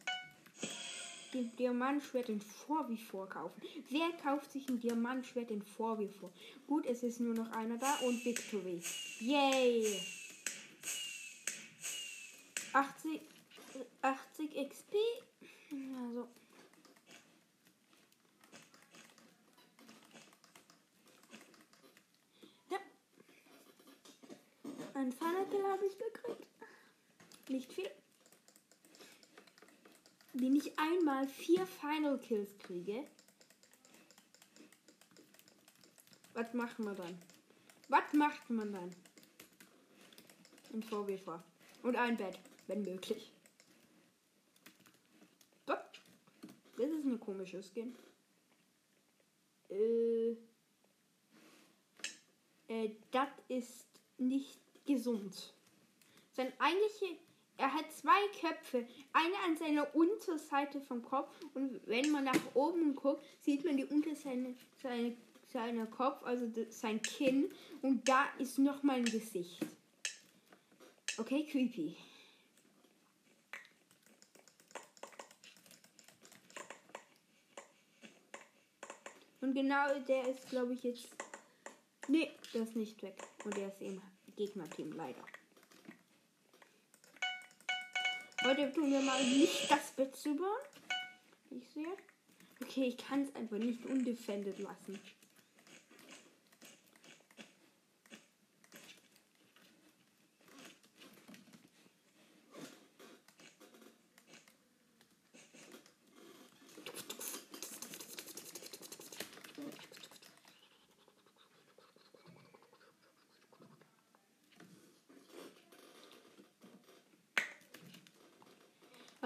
Ein 1.37 1.55
Diamantschwert 1.57 2.31
in 2.31 2.41
4v4 2.41 3.27
kaufen. 3.27 3.61
Wer 3.91 4.11
kauft 4.23 4.51
sich 4.51 4.67
ein 4.71 4.81
Diamantschwert 4.81 5.51
in 5.51 5.63
4v4? 5.63 6.31
Gut, 6.67 6.87
es 6.87 7.03
ist 7.03 7.21
nur 7.21 7.35
noch 7.35 7.53
einer 7.53 7.77
da 7.77 7.95
und 7.97 8.25
Victory. 8.25 8.81
Yay! 9.21 10.01
80, 12.73 13.21
80 14.01 14.69
XP. 14.69 14.95
Also. 16.07 16.27
Ein 24.95 25.13
Final 25.13 25.47
Kill 25.51 25.63
habe 25.65 25.85
ich 25.85 25.99
gekriegt. 25.99 26.47
Nicht 27.51 27.71
viel. 27.71 27.91
Wenn 30.39 30.55
ich 30.55 30.79
einmal 30.79 31.27
vier 31.27 31.67
Final 31.67 32.19
Kills 32.19 32.59
kriege, 32.59 33.07
was 36.35 36.53
machen 36.53 36.85
wir 36.85 36.95
dann? 36.95 37.19
Was 37.89 38.13
macht 38.13 38.51
man 38.51 38.71
dann? 38.71 38.95
Ein 40.75 40.83
VW-Fahr. 40.83 41.43
Und 41.83 41.97
ein 41.97 42.19
Bett, 42.19 42.39
wenn 42.67 42.83
möglich. 42.83 43.33
Das 46.77 46.91
ist 46.91 47.07
eine 47.07 47.19
komische 47.19 47.63
Skin. 47.63 47.97
Äh, 49.71 50.37
äh, 52.69 52.91
das 53.11 53.29
ist 53.49 53.87
nicht 54.19 54.61
gesund. 54.85 55.55
Sein 56.33 56.53
eigentliche, 56.59 57.17
er 57.59 57.73
hat 57.73 57.91
zwei 57.93 58.21
Köpfe, 58.41 58.87
eine 59.13 59.35
an 59.47 59.57
seiner 59.57 59.95
Unterseite 59.95 60.81
vom 60.81 61.03
Kopf 61.03 61.31
und 61.55 61.81
wenn 61.87 62.11
man 62.11 62.25
nach 62.25 62.55
oben 62.55 62.95
guckt, 62.95 63.25
sieht 63.41 63.65
man 63.65 63.77
die 63.77 63.87
Unterseite 63.87 64.55
seine, 64.83 65.17
seiner 65.53 65.87
Kopf, 65.87 66.23
also 66.25 66.51
sein 66.71 67.01
Kinn 67.01 67.51
und 67.83 68.09
da 68.09 68.27
ist 68.39 68.59
noch 68.59 68.83
mal 68.83 68.97
ein 68.97 69.05
Gesicht. 69.05 69.59
Okay, 71.19 71.47
creepy. 71.51 71.97
Und 79.41 79.55
genau 79.55 79.99
der 80.01 80.27
ist, 80.29 80.49
glaube 80.51 80.75
ich, 80.75 80.83
jetzt. 80.83 81.07
Nee, 82.09 82.33
der 82.53 82.63
ist 82.63 82.75
nicht 82.75 83.01
weg. 83.03 83.17
Und 83.45 83.57
der 83.57 83.69
ist 83.69 83.81
im 83.81 84.03
Gegnerteam 84.35 84.91
leider. 84.91 85.23
Heute 88.47 88.73
tun 88.73 88.93
wir 88.93 89.01
mal 89.01 89.21
nicht 89.25 89.69
das 89.69 89.91
Bett 89.97 90.15
zu 90.15 90.37
bauen. 90.37 90.47
Ich 91.51 91.69
sehe. 91.75 91.89
Okay, 92.63 92.85
ich 92.85 92.97
kann 92.97 93.23
es 93.23 93.35
einfach 93.35 93.59
nicht 93.59 93.85
undefended 93.85 94.61
lassen. 94.61 95.01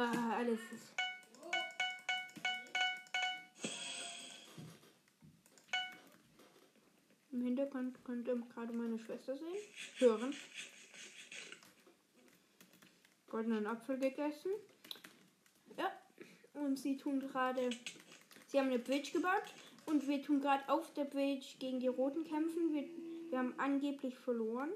Ah, 0.01 0.40
alles. 0.51 0.61
Im 7.33 7.43
Hintergrund 7.43 8.05
könnt 8.05 8.27
ihr 8.27 8.37
gerade 8.37 8.73
meine 8.73 8.99
Schwester 8.99 9.37
sehen. 9.37 9.57
Hören. 9.99 10.35
Goldenen 13.29 13.67
Apfel 13.67 13.99
gegessen. 13.99 14.51
Ja. 15.79 15.93
Und 16.55 16.79
sie 16.79 16.97
tun 16.97 17.21
gerade. 17.21 17.71
Sie 18.47 18.59
haben 18.59 18.67
eine 18.67 18.81
Bridge 18.81 19.13
gebaut. 19.13 19.55
Und 19.87 20.07
wir 20.07 20.23
tun 20.23 20.41
gerade 20.41 20.69
auf 20.69 20.93
der 20.95 21.05
Bridge 21.05 21.47
gegen 21.59 21.81
die 21.81 21.89
Roten 21.89 22.25
kämpfen. 22.25 22.75
Wir, 22.75 22.85
wir 23.31 23.39
haben 23.39 23.55
angeblich 23.59 24.17
verloren. 24.17 24.71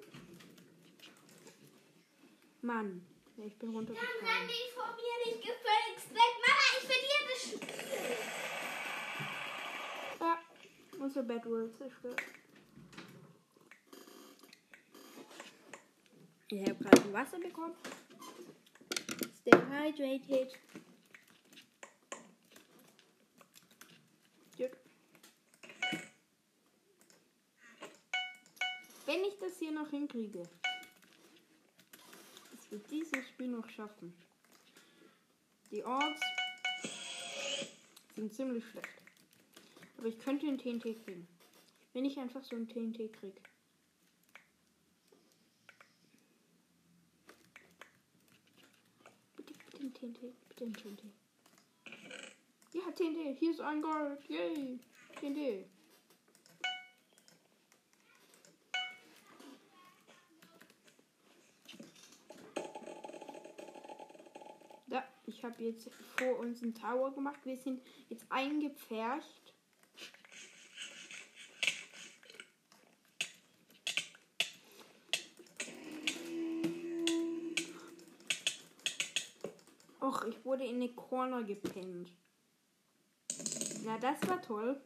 Mann. 2.62 3.04
Ja, 3.36 3.44
ich 3.44 3.58
bin 3.58 3.70
runtergefallen. 3.70 4.10
Dann 4.20 4.28
renn 4.28 4.48
ich 4.48 4.72
von 4.72 4.94
mir 4.94 5.16
nicht 5.26 5.40
gefälligst 5.42 6.10
weg. 6.14 6.34
Mama, 6.46 6.66
ich 6.78 6.84
verliere 6.86 7.24
das 7.30 7.40
Spiel. 7.42 7.60
Ja, 10.20 10.38
unser 11.00 11.22
Bett 11.22 11.44
wurde 11.46 11.72
zerstört. 11.72 12.22
Ich 16.48 16.60
habe 16.68 16.84
gerade 16.84 17.12
Wasser 17.12 17.38
bekommen. 17.38 17.74
Stay 19.40 19.52
hydrated. 19.52 20.58
Wenn 29.06 29.22
ich 29.24 29.38
das 29.38 29.58
hier 29.58 29.70
noch 29.70 29.90
hinkriege, 29.90 30.42
will 32.74 32.82
dieses 32.90 33.28
Spiel 33.28 33.48
noch 33.48 33.68
schaffen. 33.68 34.12
Die 35.70 35.84
Orks 35.84 36.20
sind 38.16 38.32
ziemlich 38.32 38.64
schlecht. 38.68 38.88
Aber 39.98 40.08
ich 40.08 40.18
könnte 40.18 40.46
einen 40.46 40.58
TNT 40.58 40.82
kriegen. 41.04 41.28
Wenn 41.92 42.04
ich 42.04 42.18
einfach 42.18 42.42
so 42.42 42.56
einen 42.56 42.68
TNT 42.68 43.12
krieg. 43.12 43.40
Bitte, 49.36 49.54
bitte 49.68 49.84
ein 49.84 49.94
TNT. 49.94 50.20
Bitte 50.48 50.64
ein 50.64 50.74
TNT. 50.74 51.02
Ja, 52.72 52.90
TNT. 52.90 53.38
Hier 53.38 53.50
ist 53.52 53.60
ein 53.60 53.80
Gold. 53.80 54.28
Yay. 54.28 54.80
TNT. 55.20 55.73
Habe 65.44 65.62
jetzt 65.62 65.90
vor 66.16 66.38
uns 66.38 66.62
einen 66.62 66.74
Tower 66.74 67.12
gemacht. 67.14 67.40
Wir 67.44 67.56
sind 67.56 67.82
jetzt 68.08 68.24
eingepfercht. 68.30 69.54
Och, 80.00 80.24
ich 80.26 80.44
wurde 80.44 80.64
in 80.64 80.76
eine 80.76 80.94
Corner 80.94 81.44
gepinnt. 81.44 82.10
Na, 83.84 83.98
das 83.98 84.26
war 84.28 84.40
toll. 84.42 84.80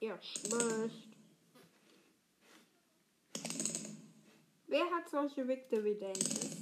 Ihr 0.00 0.18
schlecht. 0.22 1.08
Wer 4.66 4.84
hat 4.90 5.08
solche 5.08 5.48
Victory 5.48 5.98
Dances? 5.98 6.57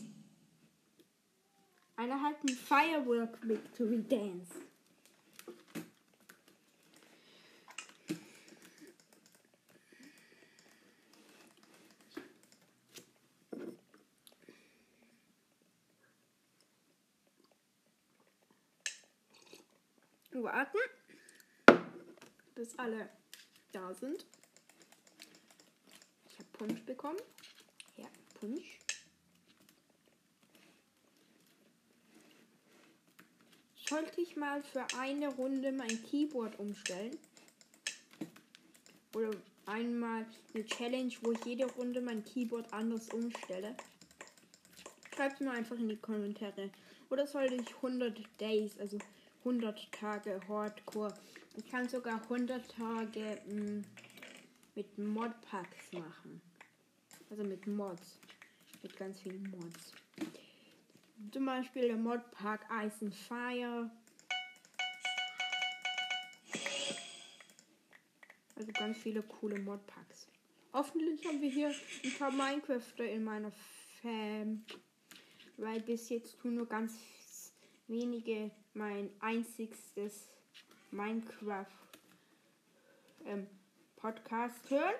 Einer 2.06 2.22
hat 2.22 2.36
ein 2.44 2.50
Firework 2.50 3.36
Victory 3.42 4.00
Dance. 4.00 4.54
Warten, 20.30 20.78
bis 22.54 22.78
alle 22.78 23.10
da 23.72 23.92
sind. 23.94 24.24
Ich 26.28 26.38
habe 26.38 26.48
Punsch 26.52 26.82
bekommen. 26.84 27.18
Ja, 27.96 28.06
Punsch. 28.38 28.85
Sollte 33.88 34.20
ich 34.20 34.36
mal 34.36 34.64
für 34.64 34.84
eine 34.98 35.28
Runde 35.28 35.70
mein 35.70 36.02
Keyboard 36.02 36.58
umstellen? 36.58 37.16
Oder 39.14 39.30
einmal 39.64 40.26
eine 40.52 40.66
Challenge, 40.66 41.12
wo 41.22 41.30
ich 41.30 41.44
jede 41.44 41.66
Runde 41.66 42.00
mein 42.00 42.24
Keyboard 42.24 42.72
anders 42.72 43.08
umstelle? 43.10 43.76
Schreibt 45.14 45.40
mir 45.40 45.52
einfach 45.52 45.76
in 45.78 45.88
die 45.88 45.96
Kommentare. 45.96 46.70
Oder 47.10 47.28
sollte 47.28 47.54
ich 47.54 47.76
100 47.76 48.18
Days, 48.40 48.76
also 48.80 48.98
100 49.44 49.92
Tage 49.92 50.40
Hardcore. 50.48 51.14
Ich 51.56 51.70
kann 51.70 51.88
sogar 51.88 52.20
100 52.22 52.68
Tage 52.68 53.40
mh, 53.46 53.84
mit 54.74 54.98
Modpacks 54.98 55.92
machen. 55.92 56.40
Also 57.30 57.44
mit 57.44 57.64
Mods. 57.68 58.18
Mit 58.82 58.96
ganz 58.96 59.20
vielen 59.20 59.48
Mods. 59.50 59.92
Zum 61.32 61.46
Beispiel 61.46 61.88
der 61.88 61.96
Modpack 61.96 62.66
Ice 62.84 63.04
and 63.04 63.14
Fire. 63.14 63.90
Also 68.54 68.72
ganz 68.72 68.98
viele 68.98 69.22
coole 69.22 69.58
Modpacks. 69.60 70.28
Hoffentlich 70.72 71.26
haben 71.26 71.40
wir 71.40 71.50
hier 71.50 71.74
ein 72.04 72.14
paar 72.18 72.30
Minecrafter 72.30 73.04
in 73.04 73.24
meiner 73.24 73.52
Fam. 74.00 74.64
Weil 75.56 75.80
bis 75.80 76.08
jetzt 76.08 76.38
tun 76.38 76.54
nur 76.54 76.66
ganz 76.66 77.52
wenige 77.86 78.50
mein 78.74 79.10
einzigstes 79.20 80.28
Minecraft 80.90 81.66
ähm, 83.24 83.46
Podcast 83.96 84.70
hören. 84.70 84.94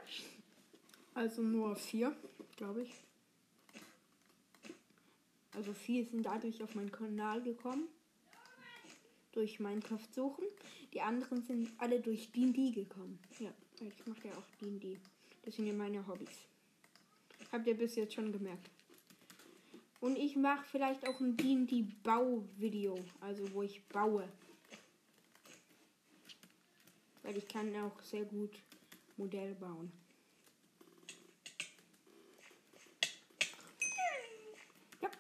Also 1.15 1.43
nur 1.43 1.77
vier, 1.77 2.15
glaube 2.57 2.83
ich. 2.83 3.06
Also 5.57 5.73
viele 5.73 6.05
sind 6.05 6.25
dadurch 6.27 6.63
auf 6.63 6.75
meinen 6.75 6.93
Kanal 6.93 7.43
gekommen. 7.43 7.89
Durch 9.33 9.59
Minecraft 9.59 10.07
suchen. 10.15 10.45
Die 10.93 11.01
anderen 11.01 11.43
sind 11.43 11.71
alle 11.79 11.99
durch 11.99 12.31
D&D 12.31 12.73
gekommen. 12.73 13.19
Ja, 13.41 13.51
ich 13.81 14.07
mache 14.07 14.29
ja 14.29 14.35
auch 14.35 14.45
D&D. 14.61 14.99
Das 15.45 15.57
sind 15.57 15.67
ja 15.67 15.73
meine 15.73 16.07
Hobbys. 16.07 16.47
Habt 17.51 17.67
ihr 17.67 17.77
bis 17.77 17.97
jetzt 17.97 18.15
schon 18.15 18.33
gemerkt. 18.33 18.69
Und 20.01 20.19
ich 20.19 20.37
mache 20.37 20.65
vielleicht 20.71 21.09
auch 21.09 21.19
ein 21.21 21.37
D&D-Bau-Video. 21.39 22.99
Also 23.21 23.51
wo 23.55 23.63
ich 23.63 23.83
baue. 23.89 24.29
Weil 27.23 27.39
ich 27.39 27.49
kann 27.49 27.75
auch 27.77 27.99
sehr 28.03 28.25
gut 28.27 28.53
Modell 29.17 29.55
bauen. 29.55 29.91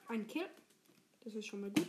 Ein 0.08 0.26
Kill. 0.26 0.48
Das 1.24 1.34
ist 1.34 1.46
schon 1.46 1.60
mal 1.60 1.70
gut. 1.70 1.88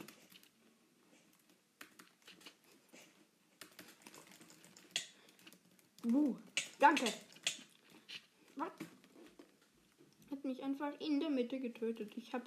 Uh, 6.05 6.35
danke. 6.79 7.05
Was? 8.55 8.71
Hat 10.31 10.43
mich 10.43 10.63
einfach 10.63 10.99
in 10.99 11.19
der 11.19 11.29
Mitte 11.29 11.59
getötet. 11.59 12.13
Ich 12.15 12.33
habe 12.33 12.45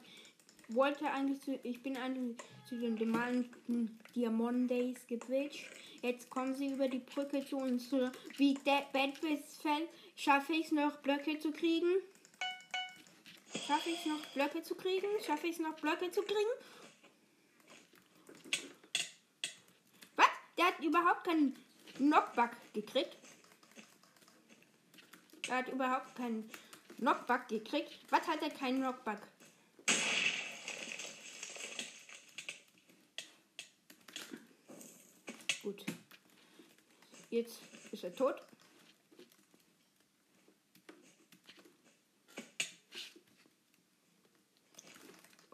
wollte 0.74 1.10
eigentlich 1.10 1.40
zu, 1.40 1.58
ich 1.62 1.82
bin 1.82 1.96
eigentlich 1.96 2.36
zu 2.68 2.78
den 2.78 2.94
normalen 2.94 3.50
Diamondays 4.14 5.06
gewitcht. 5.06 5.66
Jetzt 6.02 6.30
kommen 6.30 6.54
sie 6.54 6.68
über 6.68 6.88
die 6.88 7.00
Brücke 7.00 7.44
zu 7.44 7.58
uns. 7.58 7.92
Wie 8.36 8.54
Bedwissfeld 8.54 9.88
schaffe 10.16 10.52
ich 10.52 10.66
es 10.66 10.72
noch 10.72 10.96
Blöcke 10.98 11.38
zu 11.38 11.50
kriegen? 11.52 11.90
Schaffe 13.70 13.90
ich 13.90 14.00
es 14.00 14.06
noch 14.06 14.26
Blöcke 14.34 14.64
zu 14.64 14.74
kriegen? 14.74 15.06
Schaffe 15.24 15.46
ich 15.46 15.52
es 15.52 15.60
noch 15.60 15.76
Blöcke 15.76 16.10
zu 16.10 16.22
kriegen? 16.22 16.50
Was? 20.16 20.26
Der 20.58 20.66
hat 20.66 20.80
überhaupt 20.80 21.22
keinen 21.22 21.56
Knockback 21.94 22.50
gekriegt. 22.72 23.16
Er 25.46 25.58
hat 25.58 25.68
überhaupt 25.68 26.16
keinen 26.16 26.50
Knockback 26.96 27.46
gekriegt. 27.46 27.96
Was 28.08 28.26
hat 28.26 28.42
er 28.42 28.50
keinen 28.50 28.80
Knockback? 28.80 29.20
Gut. 35.62 35.86
Jetzt 37.30 37.60
ist 37.92 38.02
er 38.02 38.12
tot. 38.12 38.42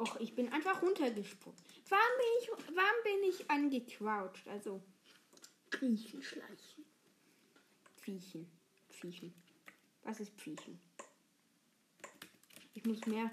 Och, 0.07 0.21
ich 0.21 0.35
bin 0.35 0.53
einfach 0.53 0.83
runtergesprungen. 0.83 1.59
Warum 1.89 2.03
bin 2.19 2.27
ich, 2.41 2.77
warum 2.77 3.03
bin 3.03 3.31
ich 3.31 3.51
angecrouched? 3.51 4.47
Also, 4.49 4.83
Kriechen, 5.71 6.23
schleichen. 6.23 6.85
Pfiechen, 7.97 8.47
Pfiechen. 8.89 9.35
Was 10.05 10.21
ist 10.21 10.33
Pfiechen? 10.35 10.81
Ich 12.75 12.85
muss 12.85 13.05
mehr, 13.07 13.31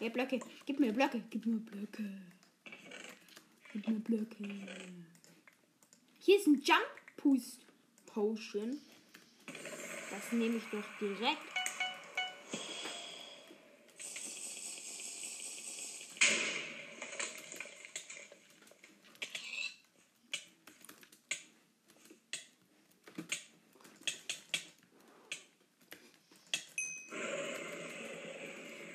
mehr 0.00 0.10
Blöcke. 0.10 0.40
Gib 0.64 0.80
mir 0.80 0.92
Blöcke, 0.92 1.22
gib 1.28 1.44
mir 1.44 1.58
Blöcke. 1.58 2.22
Gib 3.72 3.88
mir 3.88 4.00
Blöcke. 4.00 4.48
Hier 6.20 6.38
ist 6.38 6.46
ein 6.46 6.62
Jump 6.62 6.86
Boost 7.16 7.66
Potion. 8.06 8.80
Das 10.10 10.32
nehme 10.32 10.56
ich 10.56 10.64
doch 10.70 10.84
direkt. 11.00 11.54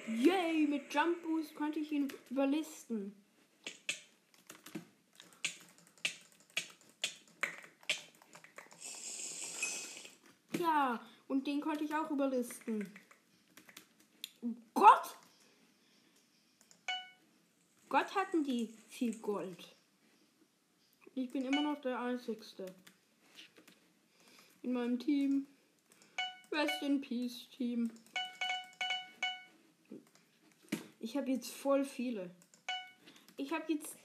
Yay, 0.08 0.65
mit 0.68 0.92
Jump 1.50 1.56
Boost 1.56 1.56
konnte 1.56 1.80
ich 1.80 1.92
ihn 1.92 2.08
überlisten. 2.30 3.16
Ja, 10.60 11.02
und 11.28 11.48
den 11.48 11.62
konnte 11.62 11.84
ich 11.84 11.96
auch 11.96 12.10
überlisten. 12.12 12.92
Gott! 14.74 15.16
Gott 17.88 18.16
hatten 18.16 18.44
die 18.44 18.68
viel 18.90 19.18
Gold. 19.20 19.76
Ich 21.16 21.32
bin 21.32 21.44
immer 21.44 21.62
noch 21.62 21.82
der 21.82 22.00
Einzigste. 22.00 22.66
In 24.62 24.74
meinem 24.74 25.00
Team. 25.00 25.48
Rest 26.52 26.82
in 26.84 27.02
Peace 27.02 27.48
Team. 27.50 27.92
Ich 31.10 31.17
habe 31.17 31.32
jetzt 31.32 31.50
voll 31.50 31.84
viele. 31.86 32.30
Ich 33.36 33.52
habe 33.52 33.74
jetzt. 33.74 33.98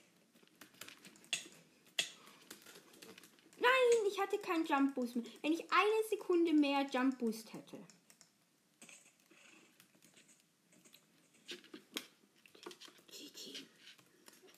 Nein, 3.58 4.08
ich 4.08 4.18
hatte 4.18 4.38
keinen 4.38 4.64
Jump 4.64 4.94
Boost 4.94 5.14
mehr. 5.14 5.24
Wenn 5.42 5.52
ich 5.52 5.70
eine 5.70 6.08
Sekunde 6.08 6.54
mehr 6.54 6.86
Jump 6.90 7.18
Boost 7.18 7.52
hätte. 7.52 7.78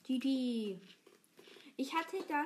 Die. 0.07 0.79
Ich 1.75 1.93
hatte 1.93 2.23
da. 2.29 2.45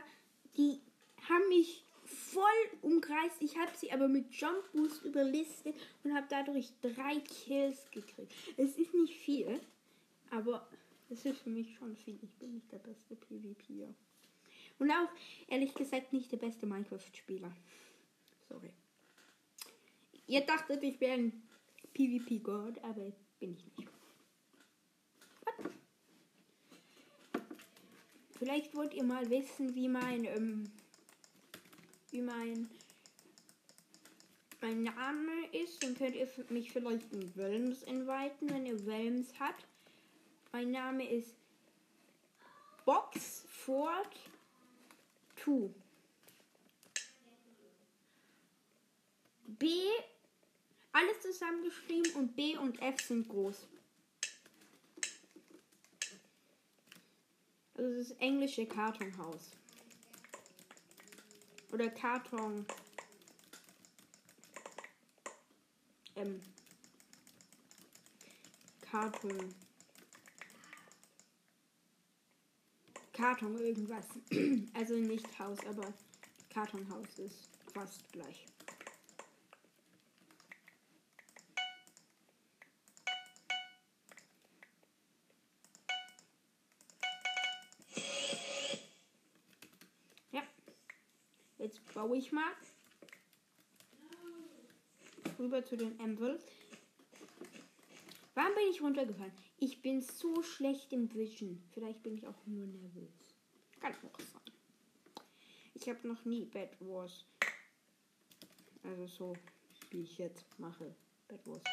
Die 0.58 0.82
haben 1.30 1.48
mich 1.50 1.86
voll 2.06 2.44
umkreist. 2.82 3.40
Ich 3.40 3.56
habe 3.56 3.72
sie 3.78 3.92
aber 3.92 4.08
mit 4.08 4.34
Jump 4.34 4.72
Boost 4.74 5.06
überlistet 5.06 5.76
und 6.04 6.16
habe 6.16 6.26
dadurch 6.28 6.72
drei 6.82 7.20
Kills 7.20 7.92
gekriegt. 7.92 8.34
Es 8.58 8.80
ist 8.80 8.96
nicht 8.96 9.14
viel. 9.14 9.62
Aber 10.32 10.68
es 11.10 11.26
ist 11.26 11.42
für 11.42 11.50
mich 11.50 11.76
schon 11.76 11.96
viel. 11.96 12.18
Ich 12.24 12.34
bin 12.40 12.54
nicht 12.54 12.72
der 12.72 12.80
beste 12.80 13.16
PvPer. 13.16 13.94
Und 14.80 14.90
auch, 14.90 15.10
ehrlich 15.48 15.76
gesagt, 15.76 16.14
nicht 16.14 16.32
der 16.32 16.38
beste 16.38 16.66
Minecraft-Spieler. 16.66 17.52
Sorry. 18.48 18.72
Ihr 20.28 20.42
dachtet, 20.42 20.82
ich 20.84 21.00
wäre 21.02 21.20
ein 21.20 21.44
PvP-God, 21.94 22.82
aber 22.84 23.12
bin 23.40 23.54
ich 23.54 23.66
nicht. 23.78 23.92
What? 25.44 25.72
Vielleicht 28.40 28.74
wollt 28.74 28.94
ihr 28.94 29.04
mal 29.04 29.30
wissen, 29.30 29.76
wie 29.76 29.90
mein, 29.90 30.24
ähm, 30.24 30.72
wie 32.12 32.22
mein, 32.22 32.70
mein 34.62 34.84
Name 34.84 35.48
ist. 35.52 35.84
Dann 35.84 35.94
könnt 35.96 36.16
ihr 36.16 36.28
mich 36.50 36.72
vielleicht 36.72 37.12
in 37.12 37.36
Worms 37.36 37.84
inviten, 37.84 38.50
wenn 38.50 38.66
ihr 38.66 38.86
Worms 38.86 39.38
habt. 39.38 39.68
Mein 40.54 40.72
Name 40.72 41.10
ist 41.10 41.34
Boxford 42.84 44.20
2. 45.38 45.70
B, 49.46 49.68
alles 50.92 51.22
zusammengeschrieben 51.22 52.12
und 52.16 52.36
B 52.36 52.58
und 52.58 52.82
F 52.82 53.00
sind 53.00 53.30
groß. 53.30 53.66
Also 57.76 57.90
das 57.96 58.10
ist 58.10 58.20
englische 58.20 58.66
Kartonhaus. 58.66 59.52
Oder 61.72 61.90
Karton. 61.92 62.66
Ähm. 66.18 66.42
Karton. 68.82 69.56
Karton 73.22 73.56
irgendwas. 73.60 74.08
Also 74.74 74.96
nicht 74.96 75.38
Haus, 75.38 75.60
aber 75.68 75.94
Kartonhaus 76.50 77.20
ist 77.20 77.50
fast 77.72 78.12
gleich. 78.12 78.48
Ja. 90.32 90.42
Jetzt 91.60 91.94
baue 91.94 92.18
ich 92.18 92.32
mal 92.32 92.52
rüber 95.38 95.64
zu 95.64 95.78
den 95.78 96.00
Ämpfeln. 96.00 96.40
Warum 98.34 98.56
bin 98.56 98.70
ich 98.70 98.82
runtergefallen? 98.82 99.34
Ich 99.58 99.82
bin 99.82 100.02
so 100.02 100.42
schlecht 100.42 100.94
im 100.94 101.14
Vision. 101.14 101.62
Vielleicht 101.74 102.02
bin 102.02 102.16
ich 102.16 102.26
auch 102.26 102.46
nur 102.46 102.66
nervös. 102.66 103.36
Kann 103.80 103.94
auch 103.94 104.20
sein. 104.20 104.42
Ich 105.74 105.90
habe 105.90 106.08
noch 106.08 106.24
nie 106.26 106.46
Bad 106.46 106.70
Wars. 106.80 107.26
Also 108.84 109.08
so, 109.08 109.34
wie 109.90 110.04
ich 110.04 110.18
jetzt 110.18 110.46
mache. 110.60 110.96
Bad 111.28 111.46
Wars. 111.46 111.64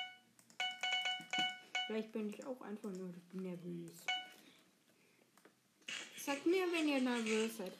Vielleicht 1.86 2.12
bin 2.12 2.28
ich 2.28 2.44
auch 2.44 2.60
einfach 2.62 2.90
nur 2.92 3.14
nervös. 3.32 3.92
Sagt 6.16 6.44
mir, 6.44 6.66
wenn 6.72 6.88
ihr 6.88 7.00
nervös 7.00 7.56
seid. 7.56 7.72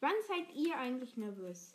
Wann 0.00 0.14
seid 0.26 0.52
ihr 0.54 0.76
eigentlich 0.76 1.16
nervös? 1.16 1.74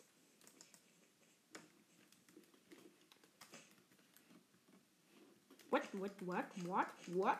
What, 5.98 6.12
what, 6.20 6.44
what, 6.64 6.86
what, 7.08 7.38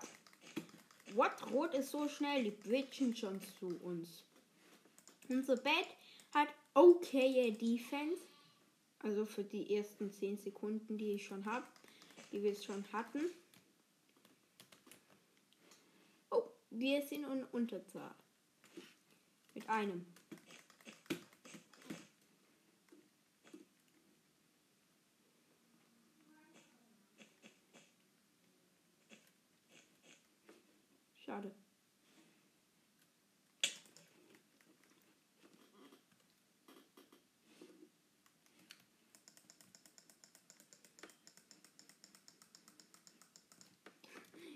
what? 1.15 1.53
Rot 1.53 1.75
ist 1.75 1.91
so 1.91 2.09
schnell, 2.09 2.43
die 2.45 2.51
bitchen 2.51 3.15
schon 3.15 3.41
zu 3.59 3.69
uns. 3.83 4.25
Unser 5.29 5.57
Bett 5.57 5.87
hat 6.35 6.49
okay 6.75 7.53
Defense. 7.53 8.21
Also 9.01 9.25
für 9.27 9.45
die 9.45 9.77
ersten 9.77 10.11
10 10.11 10.39
Sekunden, 10.39 10.99
die 10.99 11.13
ich 11.13 11.27
schon 11.27 11.45
habe, 11.45 11.67
die 12.33 12.43
wir 12.43 12.55
schon 12.57 12.85
hatten. 12.93 13.21
Oh, 16.31 16.43
wir 16.71 17.01
sind 17.03 17.25
in 17.25 17.45
Unterzahl. 17.45 18.15
Mit 19.55 19.69
einem. 19.69 20.05
Schade. 31.29 31.55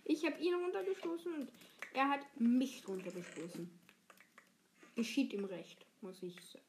Ich 0.04 0.24
habe 0.24 0.40
ihn 0.40 0.54
runtergestoßen 0.54 1.34
und 1.34 1.52
er 1.92 2.08
hat 2.08 2.20
mich 2.40 2.88
runtergestoßen. 2.88 3.68
Geschieht 4.94 5.34
ihm 5.34 5.44
recht, 5.44 5.84
muss 6.00 6.22
ich 6.22 6.34
sagen. 6.40 6.64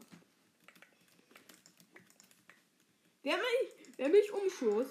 Wer 3.22 3.38
mich, 3.38 3.96
wer 3.96 4.10
mich 4.10 4.30
umschoss, 4.34 4.88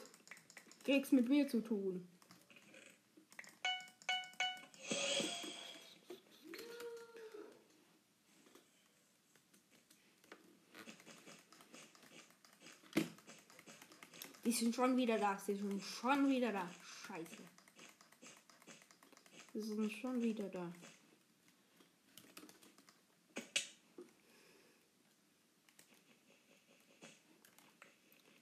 kriegt's 0.85 1.13
mit 1.13 1.29
mir 1.29 1.47
zu 1.49 1.61
tun. 1.61 2.09
Die 14.53 14.59
sind 14.59 14.75
schon 14.75 14.99
wieder 14.99 15.17
da. 15.17 15.39
Sie 15.39 15.55
sind 15.55 15.83
schon 15.83 16.29
wieder 16.29 16.53
da. 16.53 16.69
Scheiße. 17.07 17.43
Sie 19.55 19.63
sind 19.63 19.91
schon 19.91 20.23
wieder 20.23 20.47
da. 20.51 20.71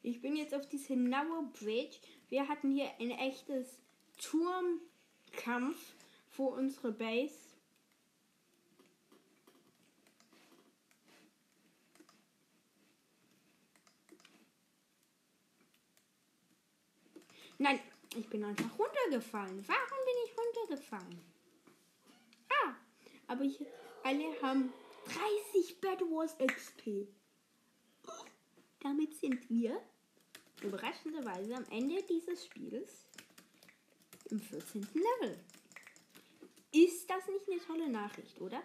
Ich 0.03 0.21
bin 0.21 0.35
jetzt 0.35 0.53
auf 0.53 0.69
diese 0.69 0.97
Naue 0.97 1.49
Bridge. 1.61 1.99
Wir 2.29 2.49
hatten 2.49 2.73
hier 2.73 2.91
ein 2.99 3.13
echtes 3.13 3.79
Turmkampf 4.19 5.95
vor 6.29 6.55
unsere 6.55 6.91
Base. 6.91 7.50
Nein, 17.61 17.79
ich 18.17 18.27
bin 18.31 18.43
einfach 18.43 18.71
runtergefallen. 18.79 19.63
Warum 19.69 19.99
bin 20.07 20.15
ich 20.25 20.33
runtergefallen? 20.39 21.21
Ah, 22.49 22.75
aber 23.27 23.45
ich, 23.45 23.61
alle 24.03 24.41
haben 24.41 24.73
30 25.53 25.79
Bad 25.79 26.01
Wars 26.01 26.39
XP. 26.39 27.07
Damit 28.81 29.15
sind 29.15 29.51
wir 29.51 29.79
überraschenderweise 30.63 31.55
am 31.55 31.67
Ende 31.71 32.03
dieses 32.05 32.47
Spiels 32.47 33.05
im 34.31 34.41
14. 34.41 34.89
Level. 34.95 35.39
Ist 36.73 37.11
das 37.11 37.29
nicht 37.29 37.47
eine 37.47 37.61
tolle 37.61 37.91
Nachricht, 37.91 38.41
oder? 38.41 38.63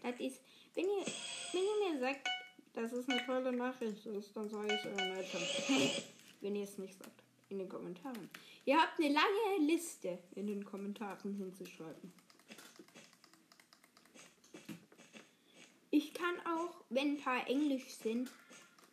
Das 0.00 0.20
ist, 0.20 0.40
wenn 0.74 0.84
ihr, 0.84 1.06
wenn 1.52 1.62
ihr 1.64 1.92
mir 1.92 1.98
sagt, 1.98 2.28
dass 2.72 2.92
es 2.92 3.08
eine 3.08 3.26
tolle 3.26 3.50
Nachricht 3.50 4.06
ist, 4.06 4.36
dann 4.36 4.48
sage 4.48 4.76
ich 4.76 4.84
euren 4.86 5.16
Eltern. 5.16 5.42
wenn 6.40 6.54
ihr 6.54 6.64
es 6.64 6.78
nicht 6.78 6.96
sagt 6.96 7.23
in 7.54 7.60
den 7.60 7.68
Kommentaren. 7.68 8.28
Ihr 8.64 8.80
habt 8.80 8.98
eine 8.98 9.12
lange 9.12 9.66
Liste 9.66 10.18
in 10.34 10.46
den 10.46 10.64
Kommentaren 10.64 11.34
hinzuschreiben. 11.34 12.12
Ich 15.90 16.12
kann 16.12 16.34
auch, 16.40 16.84
wenn 16.90 17.12
ein 17.12 17.20
paar 17.20 17.46
Englisch 17.48 17.88
sind, 17.88 18.28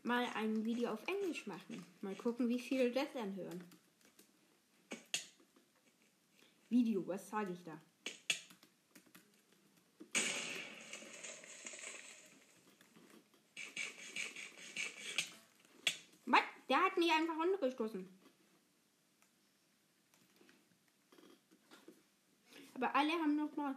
mal 0.04 0.26
ein 0.36 0.64
Video 0.64 0.92
auf 0.92 1.04
Englisch 1.08 1.48
machen. 1.48 1.84
Mal 2.02 2.16
gucken, 2.16 2.48
wie 2.48 2.60
viele 2.60 2.92
das 2.92 3.16
anhören. 3.16 3.64
Video, 6.70 7.06
was 7.08 7.28
sage 7.28 7.54
ich 7.54 7.64
da? 7.64 7.82
Was? 16.26 16.42
Der 16.70 16.78
hat 16.78 16.96
mich 16.98 17.12
einfach 17.12 17.36
runtergestoßen. 17.36 18.08
Aber 22.82 22.96
alle 22.96 23.12
haben 23.12 23.36
noch 23.36 23.56
mal 23.56 23.76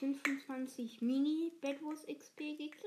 25 0.00 1.02
Mini 1.02 1.52
Bad 1.60 1.82
Wars 1.82 2.06
XP 2.06 2.56
gekriegt. 2.56 2.80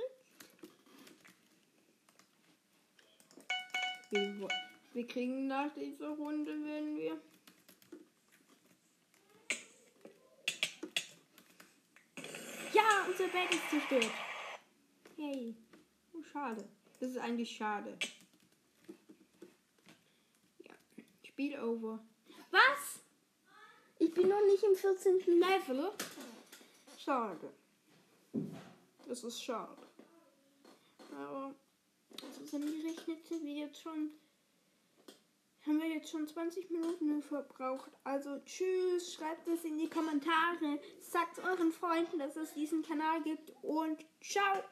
Wir, 4.10 4.48
wir 4.94 5.08
kriegen 5.08 5.46
nach 5.46 5.72
dieser 5.76 6.10
Runde, 6.10 6.52
wenn 6.52 6.98
wir. 6.98 7.22
Ja, 12.74 13.06
unser 13.08 13.28
Bett 13.28 13.52
ist 13.52 13.70
zerstört. 13.70 14.12
Hey. 15.16 15.56
Oh, 16.12 16.24
schade. 16.24 16.68
Das 17.00 17.12
ist 17.12 17.18
eigentlich 17.20 17.56
schade. 17.56 18.00
Ja. 20.64 20.74
Spiel 21.24 21.60
over. 21.60 22.04
Was? 22.50 22.85
Ich 24.16 24.22
bin 24.22 24.30
noch 24.30 24.46
nicht 24.46 24.64
im 24.64 24.74
14. 24.78 25.20
Level. 25.28 25.92
Schade. 26.98 27.50
Das 29.06 29.26
ist 29.26 29.44
schade. 29.44 29.76
Aber 31.20 31.54
zusammengerechnet 32.40 33.28
sind 33.28 33.44
wir 33.44 33.54
jetzt 33.56 33.82
schon. 33.82 34.12
Haben 35.66 35.82
wir 35.82 35.90
jetzt 35.90 36.12
schon 36.12 36.26
20 36.26 36.72
Minuten 36.72 37.22
verbraucht. 37.24 37.92
Also 38.06 38.40
tschüss, 38.46 39.16
schreibt 39.16 39.50
es 39.50 39.66
in 39.66 39.78
die 39.78 39.90
Kommentare. 39.90 40.80
Sagt 41.02 41.40
euren 41.40 41.74
Freunden, 41.74 42.18
dass 42.18 42.38
es 42.38 42.54
diesen 42.54 42.84
Kanal 42.84 43.22
gibt 43.22 43.52
und 43.64 44.00
ciao. 44.22 44.64